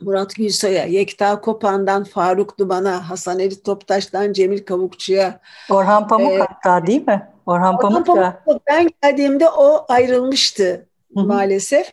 Murat 0.00 0.34
Gülsoy'a, 0.34 0.84
Yekta 0.84 1.40
Kopan'dan 1.40 2.04
Faruk 2.04 2.58
Duman'a, 2.58 3.10
Hasan 3.10 3.38
Elit 3.38 3.64
Toptaş'tan 3.64 4.32
Cemil 4.32 4.64
Kavukçu'ya. 4.64 5.40
Orhan 5.70 6.08
Pamuk 6.08 6.32
ee, 6.32 6.38
hatta 6.38 6.86
değil 6.86 7.06
mi? 7.06 7.28
Orhan, 7.46 7.74
Orhan 7.74 8.04
Pamuk 8.04 8.06
da. 8.06 8.42
Ben 8.70 8.90
geldiğimde 9.02 9.48
o 9.48 9.84
ayrılmıştı 9.88 10.86
Hı-hı. 11.14 11.24
maalesef. 11.24 11.92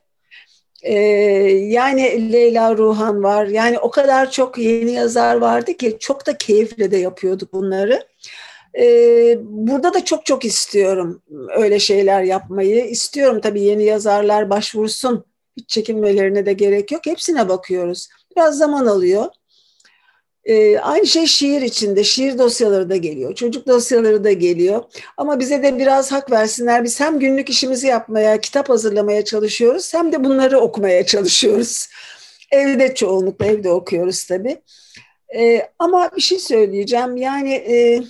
Ee, 0.83 0.93
yani 1.51 2.33
Leyla 2.33 2.77
Ruhan 2.77 3.23
var. 3.23 3.45
Yani 3.45 3.79
o 3.79 3.91
kadar 3.91 4.31
çok 4.31 4.57
yeni 4.57 4.91
yazar 4.91 5.35
vardı 5.35 5.73
ki 5.73 5.97
çok 5.99 6.25
da 6.27 6.37
keyifle 6.37 6.91
de 6.91 6.97
yapıyorduk 6.97 7.53
bunları. 7.53 8.07
Ee, 8.79 9.37
burada 9.41 9.93
da 9.93 10.05
çok 10.05 10.25
çok 10.25 10.45
istiyorum 10.45 11.21
öyle 11.57 11.79
şeyler 11.79 12.23
yapmayı. 12.23 12.85
İstiyorum 12.85 13.41
tabii 13.41 13.61
yeni 13.61 13.83
yazarlar 13.83 14.49
başvursun. 14.49 15.25
Hiç 15.57 15.69
çekinmelerine 15.69 16.45
de 16.45 16.53
gerek 16.53 16.91
yok. 16.91 17.05
Hepsine 17.05 17.49
bakıyoruz. 17.49 18.07
Biraz 18.35 18.57
zaman 18.57 18.85
alıyor. 18.85 19.25
Ee, 20.49 20.79
aynı 20.79 21.07
şey 21.07 21.25
şiir 21.25 21.61
içinde. 21.61 22.03
Şiir 22.03 22.37
dosyaları 22.37 22.89
da 22.89 22.95
geliyor. 22.95 23.35
Çocuk 23.35 23.67
dosyaları 23.67 24.23
da 24.23 24.31
geliyor. 24.31 24.83
Ama 25.17 25.39
bize 25.39 25.63
de 25.63 25.77
biraz 25.77 26.11
hak 26.11 26.31
versinler. 26.31 26.83
Biz 26.83 26.99
hem 26.99 27.19
günlük 27.19 27.49
işimizi 27.49 27.87
yapmaya, 27.87 28.41
kitap 28.41 28.69
hazırlamaya 28.69 29.25
çalışıyoruz 29.25 29.93
hem 29.93 30.11
de 30.11 30.23
bunları 30.23 30.59
okumaya 30.59 31.05
çalışıyoruz. 31.05 31.89
Evde 32.51 32.95
çoğunlukla 32.95 33.45
evde 33.45 33.69
okuyoruz 33.69 34.23
tabii. 34.23 34.61
Ee, 35.35 35.69
ama 35.79 36.11
bir 36.15 36.21
şey 36.21 36.39
söyleyeceğim. 36.39 37.17
Yani 37.17 37.53
e, 37.53 38.03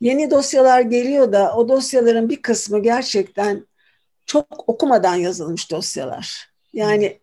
yeni 0.00 0.30
dosyalar 0.30 0.80
geliyor 0.80 1.32
da 1.32 1.54
o 1.56 1.68
dosyaların 1.68 2.28
bir 2.28 2.42
kısmı 2.42 2.82
gerçekten 2.82 3.66
çok 4.26 4.68
okumadan 4.68 5.14
yazılmış 5.14 5.70
dosyalar. 5.70 6.50
Yani 6.72 7.18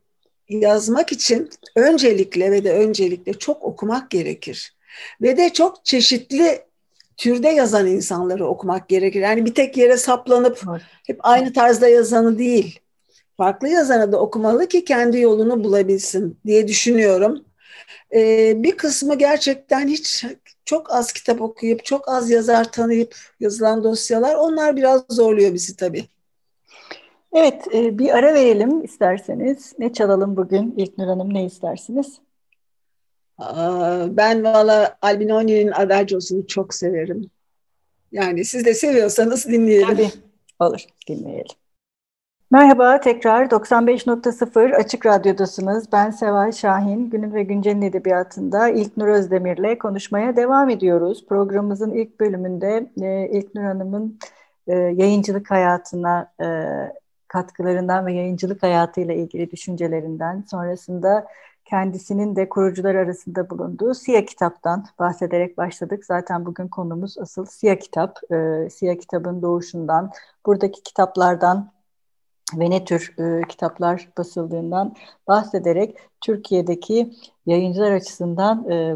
yazmak 0.49 1.11
için 1.11 1.49
öncelikle 1.75 2.51
ve 2.51 2.63
de 2.63 2.73
öncelikle 2.73 3.33
çok 3.33 3.63
okumak 3.63 4.11
gerekir. 4.11 4.75
Ve 5.21 5.37
de 5.37 5.53
çok 5.53 5.85
çeşitli 5.85 6.61
türde 7.17 7.49
yazan 7.49 7.87
insanları 7.87 8.47
okumak 8.47 8.89
gerekir. 8.89 9.21
Yani 9.21 9.45
bir 9.45 9.53
tek 9.53 9.77
yere 9.77 9.97
saplanıp 9.97 10.61
hep 11.07 11.19
aynı 11.19 11.53
tarzda 11.53 11.87
yazanı 11.87 12.37
değil. 12.39 12.79
Farklı 13.37 13.67
yazanı 13.67 14.11
da 14.11 14.19
okumalı 14.19 14.67
ki 14.67 14.85
kendi 14.85 15.19
yolunu 15.19 15.63
bulabilsin 15.63 16.39
diye 16.45 16.67
düşünüyorum. 16.67 17.45
Ee, 18.13 18.53
bir 18.63 18.77
kısmı 18.77 19.17
gerçekten 19.17 19.87
hiç 19.87 20.25
çok 20.65 20.91
az 20.91 21.13
kitap 21.13 21.41
okuyup 21.41 21.85
çok 21.85 22.09
az 22.09 22.29
yazar 22.29 22.71
tanıyıp 22.71 23.15
yazılan 23.39 23.83
dosyalar 23.83 24.35
onlar 24.35 24.75
biraz 24.75 25.03
zorluyor 25.09 25.53
bizi 25.53 25.75
tabii. 25.75 26.05
Evet, 27.35 27.67
e, 27.73 27.99
bir 27.99 28.17
ara 28.17 28.33
verelim 28.33 28.83
isterseniz. 28.83 29.73
Ne 29.79 29.93
çalalım 29.93 30.37
bugün 30.37 30.73
İlknur 30.77 31.07
Hanım, 31.07 31.33
ne 31.33 31.45
istersiniz? 31.45 32.19
Ben 34.09 34.43
valla 34.43 34.97
Albinoni'nin 35.01 35.71
Adagio'sunu 35.71 36.47
çok 36.47 36.73
severim. 36.73 37.29
Yani 38.11 38.45
siz 38.45 38.65
de 38.65 38.73
seviyorsanız 38.73 39.45
dinleyelim. 39.45 39.87
Tabii, 39.87 40.09
olur 40.59 40.85
dinleyelim. 41.07 41.55
Merhaba, 42.51 42.99
tekrar 42.99 43.45
95.0 43.45 44.75
Açık 44.75 45.05
Radyo'dasınız. 45.05 45.91
Ben 45.91 46.11
Seval 46.11 46.51
Şahin. 46.51 47.09
Günün 47.09 47.33
ve 47.33 47.43
Güncel'in 47.43 47.81
edebiyatında 47.81 48.69
İlknur 48.69 49.07
Özdemir'le 49.07 49.77
konuşmaya 49.77 50.35
devam 50.35 50.69
ediyoruz. 50.69 51.25
Programımızın 51.29 51.93
ilk 51.93 52.19
bölümünde 52.19 52.89
e, 53.01 53.29
İlknur 53.29 53.63
Hanım'ın 53.63 54.19
e, 54.67 54.73
yayıncılık 54.73 55.51
hayatına 55.51 56.31
e, 56.41 56.45
katkılarından 57.35 58.05
ve 58.05 58.13
yayıncılık 58.13 58.63
hayatıyla 58.63 59.13
ilgili 59.13 59.51
düşüncelerinden 59.51 60.43
sonrasında 60.51 61.27
kendisinin 61.65 62.35
de 62.35 62.49
kurucular 62.49 62.95
arasında 62.95 63.49
bulunduğu 63.49 63.93
Siya 63.93 64.25
kitaptan 64.25 64.85
bahsederek 64.99 65.57
başladık. 65.57 66.05
Zaten 66.05 66.45
bugün 66.45 66.67
konumuz 66.67 67.17
asıl 67.17 67.45
Siya 67.45 67.79
kitap. 67.79 68.19
E, 68.31 68.69
Siya 68.69 68.97
kitabın 68.97 69.41
doğuşundan, 69.41 70.11
buradaki 70.45 70.83
kitaplardan 70.83 71.71
ve 72.53 72.69
ne 72.69 72.85
tür 72.85 73.15
e, 73.19 73.47
kitaplar 73.47 74.09
basıldığından 74.17 74.95
bahsederek 75.27 75.97
Türkiye'deki 76.21 77.13
yayıncılar 77.45 77.91
açısından 77.91 78.71
e, 78.71 78.95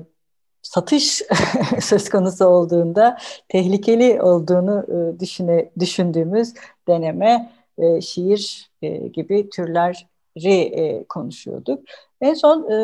satış 0.62 1.22
söz 1.82 2.10
konusu 2.10 2.46
olduğunda 2.46 3.18
tehlikeli 3.50 4.22
olduğunu 4.22 4.86
e, 4.88 5.20
düşüne, 5.20 5.70
düşündüğümüz 5.80 6.54
deneme 6.88 7.59
e, 7.80 8.02
şiir 8.02 8.72
e, 8.82 9.08
gibi 9.08 9.50
türleri 9.50 10.62
e, 10.62 11.04
konuşuyorduk. 11.04 11.84
En 12.22 12.34
son 12.34 12.72
e, 12.72 12.78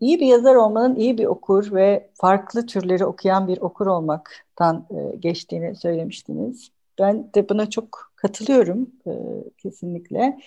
iyi 0.00 0.20
bir 0.20 0.26
yazar 0.26 0.54
olmanın 0.54 0.96
iyi 0.96 1.18
bir 1.18 1.24
okur 1.24 1.74
ve 1.74 2.10
farklı 2.14 2.66
türleri 2.66 3.04
okuyan 3.04 3.48
bir 3.48 3.60
okur 3.60 3.86
olmaktan 3.86 4.86
e, 4.90 5.16
geçtiğini 5.16 5.76
söylemiştiniz. 5.76 6.70
Ben 6.98 7.30
de 7.34 7.48
buna 7.48 7.70
çok 7.70 8.12
katılıyorum 8.16 8.90
e, 9.06 9.12
kesinlikle. 9.58 10.38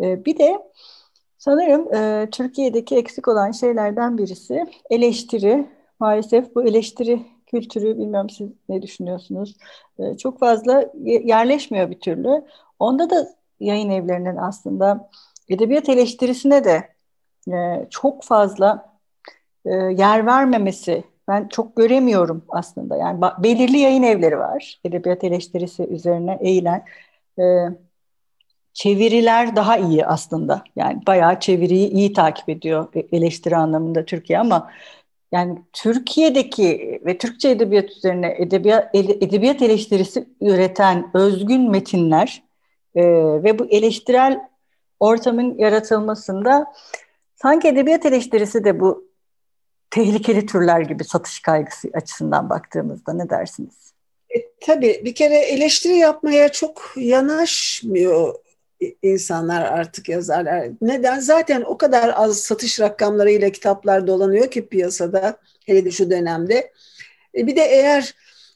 E, 0.00 0.24
bir 0.24 0.38
de 0.38 0.58
sanırım 1.38 1.94
e, 1.94 2.28
Türkiye'deki 2.30 2.96
eksik 2.96 3.28
olan 3.28 3.50
şeylerden 3.50 4.18
birisi 4.18 4.66
eleştiri. 4.90 5.66
Maalesef 6.00 6.54
bu 6.54 6.64
eleştiri 6.64 7.22
kültürü 7.46 7.98
bilmiyorum 7.98 8.30
siz 8.30 8.50
ne 8.68 8.82
düşünüyorsunuz? 8.82 9.56
E, 9.98 10.16
çok 10.16 10.38
fazla 10.38 10.92
yerleşmiyor 11.04 11.90
bir 11.90 12.00
türlü. 12.00 12.44
Onda 12.78 13.10
da 13.10 13.28
yayın 13.60 13.90
evlerinin 13.90 14.36
aslında 14.36 15.10
edebiyat 15.48 15.88
eleştirisine 15.88 16.64
de 16.64 16.88
e, 17.52 17.86
çok 17.90 18.24
fazla 18.24 18.96
e, 19.64 19.70
yer 19.74 20.26
vermemesi 20.26 21.04
ben 21.28 21.48
çok 21.48 21.76
göremiyorum 21.76 22.44
aslında. 22.48 22.96
Yani 22.96 23.20
belirli 23.38 23.78
yayın 23.78 24.02
evleri 24.02 24.38
var. 24.38 24.80
Edebiyat 24.84 25.24
eleştirisi 25.24 25.82
üzerine 25.82 26.38
eğilen. 26.40 26.84
E, 27.38 27.44
çeviriler 28.72 29.56
daha 29.56 29.78
iyi 29.78 30.06
aslında. 30.06 30.64
Yani 30.76 31.06
bayağı 31.06 31.40
çeviriyi 31.40 31.90
iyi 31.90 32.12
takip 32.12 32.48
ediyor 32.48 32.88
e, 32.94 33.16
eleştiri 33.16 33.56
anlamında 33.56 34.04
Türkiye 34.04 34.38
ama 34.38 34.70
yani 35.32 35.58
Türkiye'deki 35.72 37.00
ve 37.06 37.18
Türkçe 37.18 37.50
edebiyat 37.50 37.90
üzerine 37.90 38.34
edebiyat, 38.38 38.94
edebiyat 38.94 39.62
eleştirisi 39.62 40.28
üreten 40.40 41.10
özgün 41.14 41.70
metinler 41.70 42.42
e, 42.94 43.02
ve 43.44 43.58
bu 43.58 43.66
eleştirel 43.66 44.40
ortamın 45.00 45.58
yaratılmasında 45.58 46.72
sanki 47.42 47.68
edebiyat 47.68 48.06
eleştirisi 48.06 48.64
de 48.64 48.80
bu 48.80 49.10
tehlikeli 49.90 50.46
türler 50.46 50.80
gibi 50.80 51.04
satış 51.04 51.40
kaygısı 51.40 51.88
açısından 51.94 52.50
baktığımızda 52.50 53.12
ne 53.12 53.30
dersiniz? 53.30 53.92
E, 54.30 54.38
tabii 54.60 55.02
bir 55.04 55.14
kere 55.14 55.38
eleştiri 55.38 55.96
yapmaya 55.96 56.48
çok 56.48 56.92
yanaşmıyor 56.96 58.34
insanlar 59.02 59.62
artık 59.62 60.08
yazarlar. 60.08 60.68
Neden? 60.80 61.20
Zaten 61.20 61.62
o 61.62 61.78
kadar 61.78 62.12
az 62.16 62.40
satış 62.40 62.80
rakamlarıyla 62.80 63.50
kitaplar 63.50 64.06
dolanıyor 64.06 64.50
ki 64.50 64.68
piyasada 64.68 65.36
hele 65.66 65.84
de 65.84 65.90
şu 65.90 66.10
dönemde. 66.10 66.72
E 67.34 67.46
bir 67.46 67.56
de 67.56 67.62
eğer 67.62 68.14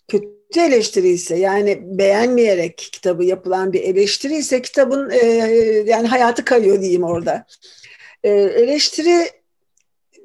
kötü 0.09 0.61
eleştiri 0.61 1.09
ise 1.09 1.37
yani 1.37 1.83
beğenmeyerek 1.85 2.79
kitabı 2.79 3.25
yapılan 3.25 3.73
bir 3.73 3.83
eleştiri 3.83 4.37
ise 4.37 4.63
kitabın 4.63 5.11
e, 5.11 5.27
yani 5.87 6.09
hayatı 6.09 6.45
kayıyor 6.45 6.81
diyeyim 6.81 7.05
orada. 7.05 7.47
E, 8.25 8.31
eleştiri 8.31 9.31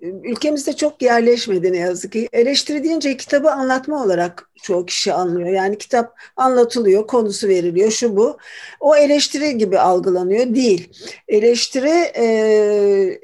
ülkemizde 0.02 0.76
çok 0.76 1.02
yerleşmedi 1.02 1.74
ne 1.74 1.78
yazık 1.78 2.12
ki. 2.12 2.30
Eleştiri 2.34 2.84
deyince 2.84 3.18
kitabı 3.18 3.52
anlatma 3.52 4.04
olarak 4.04 4.50
çoğu 4.64 4.86
kişi 4.86 5.14
anlıyor. 5.14 5.50
Yani 5.50 5.78
kitap 5.78 6.20
anlatılıyor, 6.36 7.08
konusu 7.08 7.48
veriliyor, 7.48 7.92
şu 7.92 8.18
bu. 8.18 8.38
O 8.80 8.96
eleştiri 8.96 9.58
gibi 9.58 9.80
algılanıyor. 9.80 10.56
Değil. 10.56 10.90
Eleştiri 11.28 12.12
e, 12.18 13.20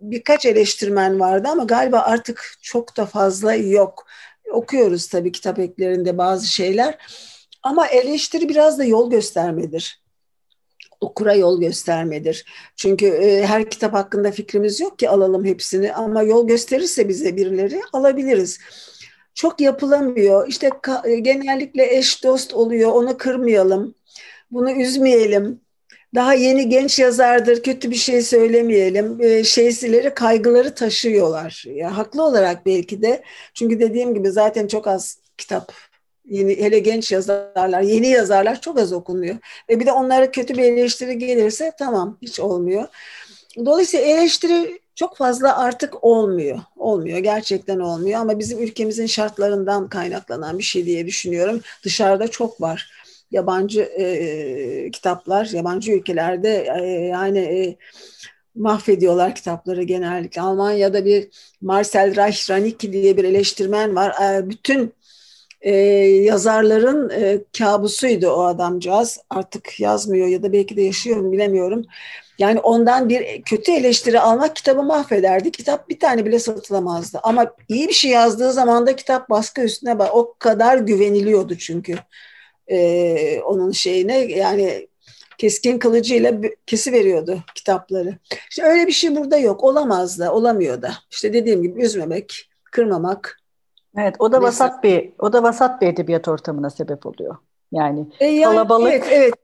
birkaç 0.00 0.46
eleştirmen 0.46 1.20
vardı 1.20 1.48
ama 1.48 1.64
galiba 1.64 1.98
artık 2.00 2.54
çok 2.62 2.96
da 2.96 3.06
fazla 3.06 3.54
yok. 3.54 4.06
Okuyoruz 4.52 5.06
tabii 5.06 5.32
kitap 5.32 5.58
eklerinde 5.58 6.18
bazı 6.18 6.46
şeyler. 6.46 6.98
Ama 7.62 7.86
eleştiri 7.86 8.48
biraz 8.48 8.78
da 8.78 8.84
yol 8.84 9.10
göstermedir 9.10 10.06
okura 11.00 11.34
yol 11.34 11.60
göstermedir. 11.60 12.44
Çünkü 12.76 13.06
e, 13.06 13.46
her 13.46 13.70
kitap 13.70 13.94
hakkında 13.94 14.30
fikrimiz 14.30 14.80
yok 14.80 14.98
ki 14.98 15.10
alalım 15.10 15.44
hepsini 15.44 15.92
ama 15.94 16.22
yol 16.22 16.48
gösterirse 16.48 17.08
bize 17.08 17.36
birileri 17.36 17.80
alabiliriz. 17.92 18.58
Çok 19.34 19.60
yapılamıyor. 19.60 20.48
İşte 20.48 20.70
e, 21.04 21.14
genellikle 21.14 21.96
eş 21.96 22.24
dost 22.24 22.54
oluyor. 22.54 22.92
Onu 22.92 23.18
kırmayalım. 23.18 23.94
Bunu 24.50 24.70
üzmeyelim. 24.70 25.60
Daha 26.16 26.34
yeni 26.34 26.68
genç 26.68 26.98
yazardır, 26.98 27.62
kötü 27.62 27.90
bir 27.90 27.96
şey 27.96 28.22
söylemeyelim. 28.22 29.20
E, 29.20 29.44
şeysileri, 29.44 30.14
kaygıları 30.14 30.74
taşıyorlar. 30.74 31.64
Ya, 31.66 31.96
haklı 31.96 32.22
olarak 32.24 32.66
belki 32.66 33.02
de. 33.02 33.22
Çünkü 33.54 33.80
dediğim 33.80 34.14
gibi 34.14 34.30
zaten 34.30 34.66
çok 34.66 34.86
az 34.86 35.18
kitap 35.38 35.72
Yeni, 36.30 36.60
hele 36.60 36.78
genç 36.78 37.12
yazarlar, 37.12 37.82
yeni 37.82 38.08
yazarlar 38.08 38.60
çok 38.60 38.78
az 38.78 38.92
okunuyor. 38.92 39.36
Ve 39.70 39.80
bir 39.80 39.86
de 39.86 39.92
onlara 39.92 40.30
kötü 40.30 40.54
bir 40.54 40.62
eleştiri 40.62 41.18
gelirse 41.18 41.72
tamam 41.78 42.18
hiç 42.22 42.40
olmuyor. 42.40 42.84
Dolayısıyla 43.64 44.06
eleştiri 44.06 44.80
çok 44.94 45.16
fazla 45.16 45.58
artık 45.58 46.04
olmuyor. 46.04 46.58
Olmuyor, 46.76 47.18
gerçekten 47.18 47.78
olmuyor 47.78 48.20
ama 48.20 48.38
bizim 48.38 48.62
ülkemizin 48.62 49.06
şartlarından 49.06 49.88
kaynaklanan 49.88 50.58
bir 50.58 50.62
şey 50.64 50.86
diye 50.86 51.06
düşünüyorum. 51.06 51.60
Dışarıda 51.84 52.28
çok 52.28 52.60
var. 52.60 52.90
Yabancı 53.30 53.80
e, 53.80 54.90
kitaplar, 54.90 55.46
yabancı 55.46 55.92
ülkelerde 55.92 56.66
e, 56.80 56.86
yani 56.90 57.38
e, 57.38 57.76
mahvediyorlar 58.54 59.34
kitapları 59.34 59.82
genellikle. 59.82 60.40
Almanya'da 60.40 61.04
bir 61.04 61.28
Marcel 61.60 62.16
Reich 62.16 62.50
Ranicki 62.50 62.92
diye 62.92 63.16
bir 63.16 63.24
eleştirmen 63.24 63.96
var. 63.96 64.14
E, 64.22 64.50
bütün 64.50 64.94
e, 65.60 65.74
yazarların 66.24 67.10
e, 67.10 67.38
kabusuydu 67.58 68.28
o 68.28 68.42
adamcağız. 68.42 69.18
Artık 69.30 69.80
yazmıyor 69.80 70.26
ya 70.26 70.42
da 70.42 70.52
belki 70.52 70.76
de 70.76 70.82
yaşıyor 70.82 71.16
mu 71.16 71.32
bilemiyorum. 71.32 71.84
Yani 72.38 72.60
ondan 72.60 73.08
bir 73.08 73.42
kötü 73.42 73.72
eleştiri 73.72 74.20
almak 74.20 74.56
kitabı 74.56 74.82
mahvederdi. 74.82 75.50
Kitap 75.50 75.88
bir 75.88 76.00
tane 76.00 76.24
bile 76.24 76.38
satılamazdı. 76.38 77.20
Ama 77.22 77.54
iyi 77.68 77.88
bir 77.88 77.92
şey 77.92 78.10
yazdığı 78.10 78.52
zaman 78.52 78.86
da 78.86 78.96
kitap 78.96 79.30
baskı 79.30 79.60
üstüne. 79.60 79.94
O 79.94 80.34
kadar 80.38 80.78
güveniliyordu 80.78 81.56
çünkü 81.58 81.94
e, 82.68 83.40
onun 83.40 83.70
şeyine 83.70 84.18
yani 84.18 84.88
keskin 85.38 85.78
kılıcıyla 85.78 86.32
kesi 86.66 86.92
veriyordu 86.92 87.38
kitapları. 87.54 88.18
İşte 88.50 88.62
öyle 88.62 88.86
bir 88.86 88.92
şey 88.92 89.16
burada 89.16 89.36
yok. 89.36 89.64
Olamaz 89.64 90.18
da, 90.18 90.34
olamıyor 90.34 90.82
da. 90.82 90.92
İşte 91.10 91.32
dediğim 91.32 91.62
gibi 91.62 91.82
üzmemek, 91.82 92.50
kırmamak, 92.64 93.40
Evet, 93.96 94.16
o 94.18 94.32
da 94.32 94.40
Mesela, 94.40 94.68
vasat 94.68 94.84
bir 94.84 95.12
o 95.18 95.32
da 95.32 95.42
vasat 95.42 95.82
bir 95.82 95.86
edebiyat 95.86 96.28
ortamına 96.28 96.70
sebep 96.70 97.06
oluyor. 97.06 97.36
Yani, 97.72 98.06
e 98.20 98.26
yani 98.26 98.54
kalabalık 98.54 98.88
evet, 98.88 99.06
evet. 99.10 99.34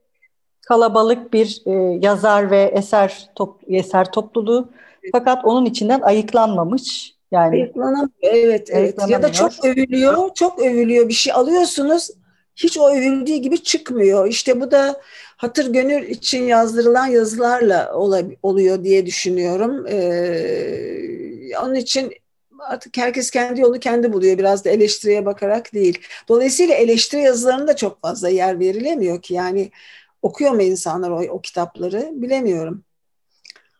kalabalık 0.67 1.33
bir 1.33 1.61
e, 1.65 1.71
yazar 2.01 2.51
ve 2.51 2.61
eser 2.61 3.29
top, 3.35 3.59
eser 3.67 4.11
topluluğu 4.11 4.69
fakat 5.11 5.45
onun 5.45 5.65
içinden 5.65 6.01
ayıklanmamış. 6.01 7.15
Yani 7.31 7.55
ayıklanamıyor. 7.55 8.09
Evet, 8.21 8.69
evet. 8.71 8.99
Ya 9.07 9.23
da 9.23 9.31
çok 9.31 9.65
övülüyor, 9.65 10.33
çok 10.33 10.59
övülüyor 10.59 11.07
bir 11.07 11.13
şey 11.13 11.33
alıyorsunuz. 11.33 12.09
Hiç 12.55 12.77
o 12.77 12.89
övüldüğü 12.89 13.35
gibi 13.35 13.63
çıkmıyor. 13.63 14.27
İşte 14.27 14.61
bu 14.61 14.71
da 14.71 15.01
hatır 15.37 15.73
gönül 15.73 16.09
için 16.09 16.43
yazdırılan 16.43 17.07
yazılarla 17.07 17.95
oluyor 18.43 18.83
diye 18.83 19.05
düşünüyorum. 19.05 19.87
Ee, 19.87 21.57
onun 21.63 21.75
için 21.75 22.13
artık 22.59 22.97
herkes 22.97 23.31
kendi 23.31 23.61
yolu 23.61 23.79
kendi 23.79 24.13
buluyor. 24.13 24.37
Biraz 24.37 24.65
da 24.65 24.69
eleştiriye 24.69 25.25
bakarak 25.25 25.73
değil. 25.73 25.99
Dolayısıyla 26.29 26.75
eleştiri 26.75 27.21
yazılarına 27.21 27.67
da 27.67 27.75
çok 27.75 28.01
fazla 28.01 28.29
yer 28.29 28.59
verilemiyor 28.59 29.21
ki. 29.21 29.33
Yani 29.33 29.71
okuyor 30.21 30.51
mu 30.51 30.61
insanlar 30.61 31.09
o, 31.09 31.21
o 31.29 31.41
kitapları 31.41 32.09
bilemiyorum. 32.13 32.83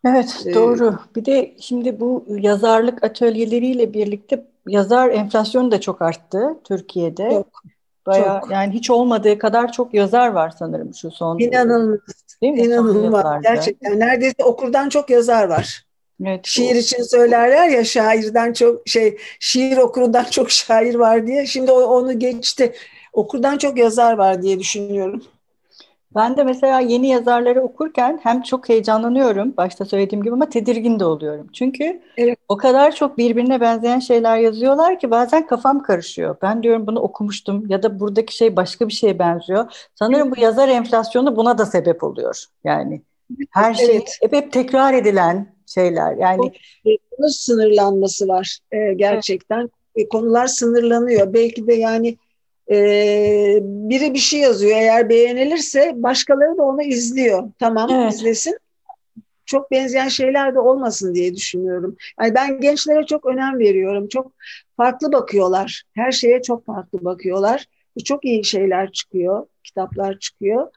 Evet 0.05 0.43
ee, 0.45 0.53
doğru. 0.53 0.99
Bir 1.15 1.25
de 1.25 1.55
şimdi 1.59 1.99
bu 1.99 2.25
yazarlık 2.29 3.03
atölyeleriyle 3.03 3.93
birlikte 3.93 4.45
yazar 4.67 5.09
enflasyonu 5.09 5.71
da 5.71 5.81
çok 5.81 6.01
arttı 6.01 6.39
Türkiye'de. 6.63 7.23
Yok. 7.23 7.63
Bayağı 8.07 8.41
çok. 8.41 8.51
yani 8.51 8.73
hiç 8.73 8.89
olmadığı 8.89 9.37
kadar 9.37 9.71
çok 9.71 9.93
yazar 9.93 10.27
var 10.27 10.53
sanırım 10.59 10.93
şu 10.93 11.11
son. 11.11 11.39
İnanılmaz. 11.39 11.99
Değil 12.41 12.53
mi? 12.53 12.61
İnanılmaz. 12.61 13.43
Gerçekten 13.43 13.99
neredeyse 13.99 14.43
okurdan 14.43 14.89
çok 14.89 15.09
yazar 15.09 15.47
var. 15.47 15.85
Evet, 16.25 16.45
şiir 16.45 16.75
için 16.75 17.03
söylerler 17.03 17.69
ya 17.69 17.83
şairden 17.83 18.53
çok 18.53 18.87
şey 18.87 19.17
şiir 19.39 19.77
okurundan 19.77 20.23
çok 20.31 20.51
şair 20.51 20.95
var 20.95 21.27
diye. 21.27 21.45
Şimdi 21.45 21.71
onu 21.71 22.19
geçti. 22.19 22.73
Okurdan 23.13 23.57
çok 23.57 23.77
yazar 23.77 24.13
var 24.13 24.41
diye 24.41 24.59
düşünüyorum. 24.59 25.23
Ben 26.15 26.37
de 26.37 26.43
mesela 26.43 26.79
yeni 26.79 27.07
yazarları 27.07 27.61
okurken 27.61 28.19
hem 28.23 28.41
çok 28.41 28.69
heyecanlanıyorum 28.69 29.57
başta 29.57 29.85
söylediğim 29.85 30.23
gibi 30.23 30.33
ama 30.33 30.49
tedirgin 30.49 30.99
de 30.99 31.05
oluyorum. 31.05 31.47
Çünkü 31.53 32.01
evet. 32.17 32.37
o 32.49 32.57
kadar 32.57 32.95
çok 32.95 33.17
birbirine 33.17 33.61
benzeyen 33.61 33.99
şeyler 33.99 34.37
yazıyorlar 34.37 34.99
ki 34.99 35.11
bazen 35.11 35.47
kafam 35.47 35.83
karışıyor. 35.83 36.35
Ben 36.41 36.63
diyorum 36.63 36.87
bunu 36.87 36.99
okumuştum 36.99 37.65
ya 37.69 37.83
da 37.83 37.99
buradaki 37.99 38.35
şey 38.35 38.55
başka 38.55 38.87
bir 38.87 38.93
şeye 38.93 39.19
benziyor. 39.19 39.89
Sanırım 39.95 40.31
bu 40.31 40.39
yazar 40.39 40.69
enflasyonu 40.69 41.35
buna 41.35 41.57
da 41.57 41.65
sebep 41.65 42.03
oluyor. 42.03 42.43
Yani 42.63 43.01
her 43.51 43.73
şey 43.73 43.85
evet. 43.85 44.17
hep, 44.21 44.33
hep 44.33 44.51
tekrar 44.51 44.93
edilen 44.93 45.53
şeyler. 45.65 46.17
Yani 46.17 46.51
konu 47.17 47.29
sınırlanması 47.29 48.27
var 48.27 48.57
e, 48.71 48.93
gerçekten. 48.93 49.69
Evet. 49.95 50.09
Konular 50.09 50.47
sınırlanıyor. 50.47 51.33
Belki 51.33 51.67
de 51.67 51.73
yani 51.73 52.17
e, 52.71 53.59
biri 53.61 54.13
bir 54.13 54.19
şey 54.19 54.39
yazıyor 54.39 54.77
eğer 54.77 55.09
beğenilirse 55.09 55.93
başkaları 55.95 56.57
da 56.57 56.63
onu 56.63 56.83
izliyor. 56.83 57.51
Tamam 57.59 57.89
evet. 57.93 58.13
izlesin. 58.13 58.57
Çok 59.45 59.71
benzeyen 59.71 60.07
şeyler 60.07 60.55
de 60.55 60.59
olmasın 60.59 61.15
diye 61.15 61.35
düşünüyorum. 61.35 61.97
Yani 62.21 62.35
ben 62.35 62.59
gençlere 62.59 63.05
çok 63.05 63.25
önem 63.25 63.59
veriyorum. 63.59 64.07
Çok 64.07 64.31
farklı 64.77 65.11
bakıyorlar. 65.11 65.83
Her 65.93 66.11
şeye 66.11 66.41
çok 66.41 66.65
farklı 66.65 67.05
bakıyorlar. 67.05 67.65
Çok 68.05 68.25
iyi 68.25 68.43
şeyler 68.43 68.91
çıkıyor, 68.91 69.45
kitaplar 69.63 70.19
çıkıyor. 70.19 70.67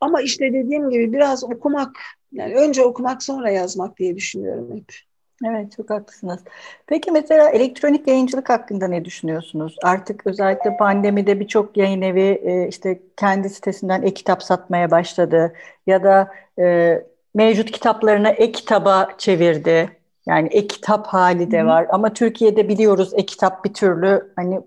Ama 0.00 0.22
işte 0.22 0.52
dediğim 0.52 0.90
gibi 0.90 1.12
biraz 1.12 1.44
okumak 1.44 1.96
yani 2.32 2.54
önce 2.54 2.82
okumak 2.82 3.22
sonra 3.22 3.50
yazmak 3.50 3.98
diye 3.98 4.16
düşünüyorum 4.16 4.76
hep. 4.76 5.05
Evet 5.44 5.76
çok 5.76 5.90
haklısınız. 5.90 6.40
Peki 6.86 7.10
mesela 7.10 7.50
elektronik 7.50 8.08
yayıncılık 8.08 8.48
hakkında 8.48 8.88
ne 8.88 9.04
düşünüyorsunuz? 9.04 9.76
Artık 9.82 10.26
özellikle 10.26 10.76
pandemide 10.76 11.40
birçok 11.40 11.76
yayın 11.76 12.02
evi 12.02 12.40
e, 12.44 12.68
işte 12.68 13.02
kendi 13.16 13.50
sitesinden 13.50 14.02
e-kitap 14.02 14.42
satmaya 14.42 14.90
başladı 14.90 15.52
ya 15.86 16.04
da 16.04 16.30
e, 16.58 16.96
mevcut 17.34 17.70
kitaplarını 17.70 18.28
e-kitaba 18.28 19.08
çevirdi. 19.18 19.90
Yani 20.26 20.48
e-kitap 20.52 21.06
hali 21.06 21.50
de 21.50 21.66
var. 21.66 21.84
Hı. 21.84 21.88
Ama 21.92 22.12
Türkiye'de 22.12 22.68
biliyoruz 22.68 23.12
e-kitap 23.14 23.64
bir 23.64 23.74
türlü 23.74 24.32
hani 24.36 24.60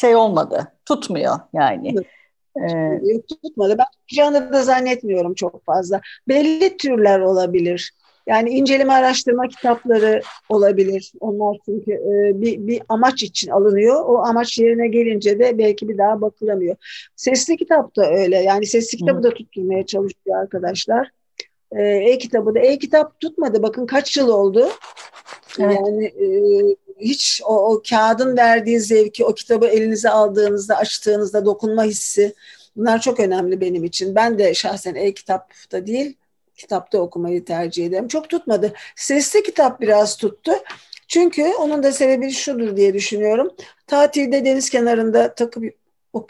şey 0.00 0.16
olmadı. 0.16 0.72
Tutmuyor 0.86 1.34
yani. 1.52 1.94
Evet. 1.94 2.06
Ee, 2.56 3.22
tutmadı. 3.42 3.78
Ben 3.78 3.86
tutacağını 4.00 4.52
da 4.52 4.62
zannetmiyorum 4.62 5.34
çok 5.34 5.64
fazla. 5.64 6.00
Belli 6.28 6.76
türler 6.76 7.20
olabilir. 7.20 7.92
Yani 8.26 8.50
inceleme 8.50 8.92
araştırma 8.92 9.48
kitapları 9.48 10.22
olabilir. 10.48 11.12
Onlar 11.20 11.56
çünkü 11.64 11.92
e, 11.92 12.40
bir, 12.40 12.66
bir 12.66 12.82
amaç 12.88 13.22
için 13.22 13.50
alınıyor. 13.50 14.04
O 14.04 14.18
amaç 14.18 14.58
yerine 14.58 14.88
gelince 14.88 15.38
de 15.38 15.58
belki 15.58 15.88
bir 15.88 15.98
daha 15.98 16.20
bakılamıyor. 16.20 16.76
Sesli 17.16 17.56
kitap 17.56 17.96
da 17.96 18.10
öyle. 18.10 18.36
Yani 18.36 18.66
sesli 18.66 18.98
kitabı 18.98 19.22
da 19.22 19.30
tutturmaya 19.30 19.86
çalışıyor 19.86 20.42
arkadaşlar. 20.42 21.10
E, 21.72 21.82
e-kitabı 21.82 22.54
da. 22.54 22.60
E-kitap 22.60 23.20
tutmadı. 23.20 23.62
Bakın 23.62 23.86
kaç 23.86 24.16
yıl 24.16 24.28
oldu. 24.28 24.68
Evet. 25.58 25.78
Yani 25.80 26.04
e, 26.04 26.26
hiç 27.00 27.42
o, 27.44 27.72
o 27.72 27.82
kağıdın 27.90 28.36
verdiği 28.36 28.80
zevki, 28.80 29.24
o 29.24 29.34
kitabı 29.34 29.66
elinize 29.66 30.10
aldığınızda, 30.10 30.76
açtığınızda 30.76 31.44
dokunma 31.44 31.84
hissi 31.84 32.34
bunlar 32.76 33.00
çok 33.00 33.20
önemli 33.20 33.60
benim 33.60 33.84
için. 33.84 34.14
Ben 34.14 34.38
de 34.38 34.54
şahsen 34.54 34.94
e-kitapta 34.94 35.86
değil, 35.86 36.16
kitapta 36.56 36.98
okumayı 36.98 37.44
tercih 37.44 37.86
ederim. 37.86 38.08
Çok 38.08 38.28
tutmadı. 38.28 38.72
Sesli 38.96 39.42
kitap 39.42 39.80
biraz 39.80 40.16
tuttu. 40.16 40.52
Çünkü 41.08 41.44
onun 41.44 41.82
da 41.82 41.92
sebebi 41.92 42.30
şudur 42.30 42.76
diye 42.76 42.94
düşünüyorum. 42.94 43.50
Tatilde 43.86 44.44
deniz 44.44 44.70
kenarında 44.70 45.34
takıp 45.34 45.64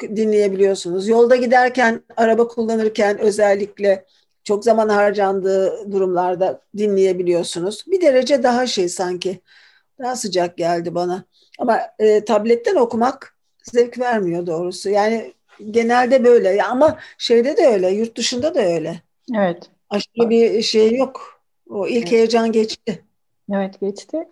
dinleyebiliyorsunuz. 0.00 1.08
Yolda 1.08 1.37
giderken, 1.37 2.02
araba 2.16 2.48
kullanırken 2.48 3.18
özellikle 3.18 4.04
çok 4.44 4.64
zaman 4.64 4.88
harcandığı 4.88 5.92
durumlarda 5.92 6.60
dinleyebiliyorsunuz. 6.76 7.84
Bir 7.87 8.00
derece 8.00 8.42
daha 8.42 8.66
şey 8.66 8.88
sanki. 8.88 9.40
Daha 9.98 10.16
sıcak 10.16 10.56
geldi 10.56 10.94
bana. 10.94 11.24
Ama 11.58 11.80
e, 11.98 12.24
tabletten 12.24 12.76
okumak 12.76 13.37
zevk 13.62 13.98
vermiyor 13.98 14.46
doğrusu. 14.46 14.90
Yani 14.90 15.32
genelde 15.70 16.24
böyle. 16.24 16.62
Ama 16.62 16.98
şeyde 17.18 17.56
de 17.56 17.66
öyle, 17.66 17.90
yurt 17.90 18.16
dışında 18.16 18.54
da 18.54 18.60
öyle. 18.60 19.02
Evet. 19.37 19.70
Aşırı 19.94 20.30
bir 20.30 20.62
şey 20.62 20.96
yok. 20.96 21.40
O 21.70 21.87
ilk 21.87 21.96
evet. 21.96 22.12
heyecan 22.12 22.52
geçti. 22.52 23.04
Evet 23.52 23.80
geçti. 23.80 24.28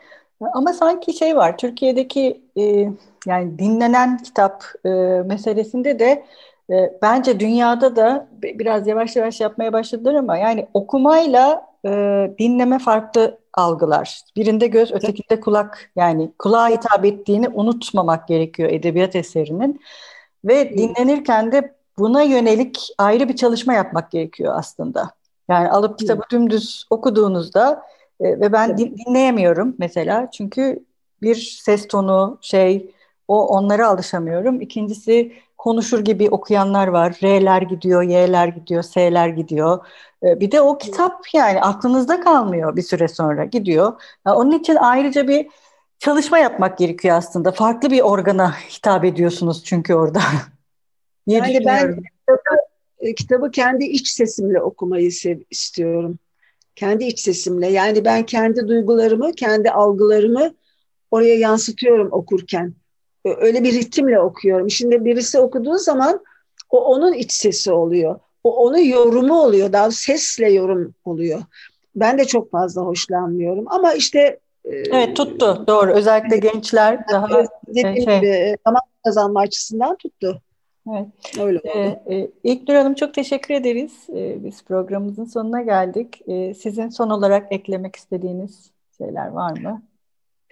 Ama 0.55 0.73
sanki 0.73 1.13
şey 1.13 1.37
var. 1.37 1.59
Türkiye'deki 1.59 2.43
e, 2.59 2.89
yani 3.27 3.59
dinlenen 3.59 4.19
kitap 4.19 4.65
e, 4.85 4.89
meselesinde 5.27 5.99
de 5.99 6.25
e, 6.71 6.99
bence 7.03 7.41
dünyada 7.41 7.97
da 7.97 8.29
biraz 8.43 8.87
yavaş 8.87 9.17
yavaş 9.17 9.41
yapmaya 9.41 9.73
başladılar 9.73 10.15
ama 10.15 10.37
yani 10.37 10.67
okumayla 10.75 11.67
e, 11.85 11.91
dinleme 12.39 12.79
farklı 12.79 13.39
algılar. 13.55 14.21
Birinde 14.37 14.67
göz, 14.67 14.93
ötekinde 14.93 15.41
kulak. 15.41 15.91
Yani 15.97 16.33
kulağa 16.39 16.69
hitap 16.69 17.05
ettiğini 17.05 17.49
unutmamak 17.49 18.29
gerekiyor 18.29 18.71
edebiyat 18.71 19.17
eserinin. 19.17 19.81
Ve 20.45 20.71
dinlenirken 20.79 21.53
de 21.53 21.75
buna 21.99 22.23
yönelik 22.23 22.89
ayrı 22.99 23.29
bir 23.29 23.37
çalışma 23.37 23.73
yapmak 23.73 24.11
gerekiyor 24.11 24.55
aslında. 24.57 25.11
Yani 25.49 25.71
alıp 25.71 25.99
kitabı 25.99 26.23
dümdüz 26.31 26.87
okuduğunuzda 26.91 27.83
e, 28.21 28.25
ve 28.41 28.53
ben 28.53 28.79
din, 28.79 28.97
dinleyemiyorum 29.07 29.75
mesela 29.79 30.31
çünkü 30.31 30.85
bir 31.23 31.35
ses 31.65 31.89
tonu 31.89 32.39
şey 32.41 32.91
o 33.29 33.47
onlara 33.49 33.89
alışamıyorum. 33.89 34.61
İkincisi 34.61 35.33
konuşur 35.59 36.01
gibi 36.05 36.29
okuyanlar 36.31 36.89
var. 36.89 37.19
R'ler 37.23 37.63
gidiyor, 37.63 38.03
Y'ler 38.03 38.49
gidiyor, 38.49 38.83
S'ler 38.83 39.29
gidiyor. 39.29 39.87
E, 40.23 40.41
bir 40.41 40.51
de 40.51 40.61
o 40.61 40.79
kitap 40.79 41.35
yani 41.35 41.61
aklınızda 41.61 42.21
kalmıyor 42.21 42.77
bir 42.77 42.83
süre 42.83 43.09
sonra 43.09 43.45
gidiyor. 43.45 44.01
Yani 44.27 44.37
onun 44.37 44.53
için 44.59 44.77
ayrıca 44.77 45.29
bir 45.29 45.49
çalışma 45.99 46.39
yapmak 46.39 46.79
gerekiyor 46.79 47.17
aslında. 47.17 47.53
Farklı 47.53 47.91
bir 47.91 48.01
organa 48.01 48.53
hitap 48.71 49.05
ediyorsunuz 49.05 49.65
çünkü 49.65 49.95
orada. 49.95 50.21
yani 51.27 51.63
ben 51.67 52.03
e, 53.03 53.15
kitabı 53.15 53.51
kendi 53.51 53.85
iç 53.85 54.09
sesimle 54.09 54.63
okumayı 54.63 55.13
sev 55.13 55.39
istiyorum. 55.51 56.19
Kendi 56.77 57.05
iç 57.05 57.21
sesimle. 57.21 57.67
Yani 57.67 58.05
ben 58.05 58.27
kendi 58.27 58.69
duygularımı, 58.69 59.33
kendi 59.33 59.71
algılarımı 59.71 60.55
oraya 61.11 61.35
yansıtıyorum 61.35 62.09
okurken. 62.13 62.75
Öyle 63.25 63.65
bir 63.65 63.73
ritimle 63.73 64.21
okuyorum. 64.21 64.71
Şimdi 64.71 65.05
birisi 65.05 65.39
okuduğu 65.39 65.79
zaman 65.79 66.21
o 66.71 66.85
onun 66.85 67.13
iç 67.13 67.33
sesi 67.33 67.73
oluyor. 67.73 68.21
O 68.45 68.57
onun 68.57 68.79
yorumu 68.79 69.43
oluyor. 69.43 69.73
Daha 69.73 69.91
sesle 69.91 70.53
yorum 70.53 70.95
oluyor. 71.05 71.43
Ben 71.97 72.19
de 72.19 72.25
çok 72.25 72.51
fazla 72.51 72.83
hoşlanmıyorum. 72.83 73.65
Ama 73.69 73.95
işte 73.95 74.39
e, 74.65 74.77
Evet 74.77 75.17
tuttu. 75.17 75.65
Doğru. 75.67 75.93
Özellikle 75.93 76.37
gençler 76.37 77.09
daha 77.09 77.45
dediğim 77.69 77.95
şey. 77.95 78.17
gibi 78.17 78.57
zaman 78.67 78.83
kazanma 79.05 79.41
açısından 79.41 79.97
tuttu. 79.97 80.43
Evet. 80.91 81.07
Öyle 81.41 81.59
oldu. 81.59 82.01
Ee, 82.07 82.15
e, 82.17 82.31
İlknur 82.45 82.75
Hanım 82.75 82.95
çok 82.95 83.15
teşekkür 83.15 83.55
ederiz. 83.55 83.93
Ee, 84.17 84.45
biz 84.45 84.65
programımızın 84.65 85.25
sonuna 85.25 85.63
geldik. 85.63 86.23
Ee, 86.29 86.55
sizin 86.55 86.89
son 86.89 87.11
olarak 87.11 87.53
eklemek 87.53 87.97
istediğiniz 87.97 88.71
şeyler 88.99 89.29
var 89.29 89.59
mı? 89.61 89.83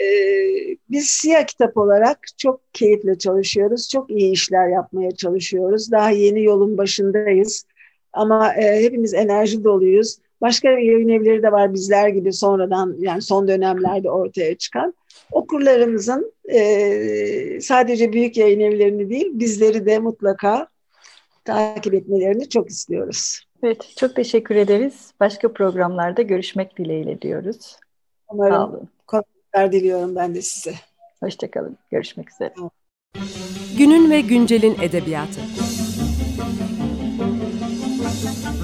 Ee, 0.01 0.77
biz 0.91 1.07
Siyah 1.07 1.47
Kitap 1.47 1.77
olarak 1.77 2.19
çok 2.39 2.75
keyifle 2.75 3.19
çalışıyoruz. 3.19 3.89
Çok 3.89 4.11
iyi 4.11 4.33
işler 4.33 4.69
yapmaya 4.69 5.11
çalışıyoruz. 5.11 5.93
Daha 5.93 6.11
yeni 6.11 6.43
yolun 6.43 6.79
başındayız. 6.79 7.67
Ama 8.13 8.55
e, 8.55 8.85
hepimiz 8.85 9.15
enerji 9.15 9.65
doluyuz. 9.65 10.19
Başka 10.41 10.69
yayın 10.69 11.09
evleri 11.09 11.43
de 11.43 11.53
var 11.53 11.75
bizler 11.75 12.09
gibi 12.09 12.33
sonradan 12.33 12.97
yani 12.99 13.23
son 13.23 13.49
dönemlerde 13.49 14.11
ortaya 14.11 14.55
çıkan 14.59 14.95
okurlarımızın 15.33 16.33
e, 16.53 17.61
sadece 17.61 18.13
büyük 18.13 18.37
yayın 18.37 18.61
evlerini 18.61 19.11
değil 19.11 19.31
bizleri 19.33 19.87
de 19.87 19.99
mutlaka 19.99 20.69
takip 21.45 21.95
etmelerini 21.95 22.49
çok 22.49 22.71
istiyoruz. 22.71 23.45
Evet, 23.63 23.93
çok 23.97 24.17
teşekkür 24.17 24.57
ederiz. 24.57 25.13
Başka 25.21 25.53
programlarda 25.53 26.23
görüşmek 26.23 26.79
dileğiyle 26.79 27.23
diyoruz. 27.23 27.77
Umarım 28.29 28.55
Sağ 28.55 28.69
olun. 28.69 28.89
kolaylıklar 29.07 29.73
diliyorum 29.73 30.17
ben 30.17 30.35
de 30.35 30.43
size. 30.43 30.75
Hoşçakalın. 31.23 31.79
Görüşmek 31.91 32.31
üzere. 32.31 32.55
Günün 33.79 34.11
ve 34.11 34.21
güncelin 34.21 34.77
edebiyatı. 34.83 35.41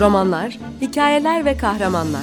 Romanlar, 0.01 0.59
hikayeler 0.81 1.45
ve 1.45 1.57
kahramanlar. 1.57 2.23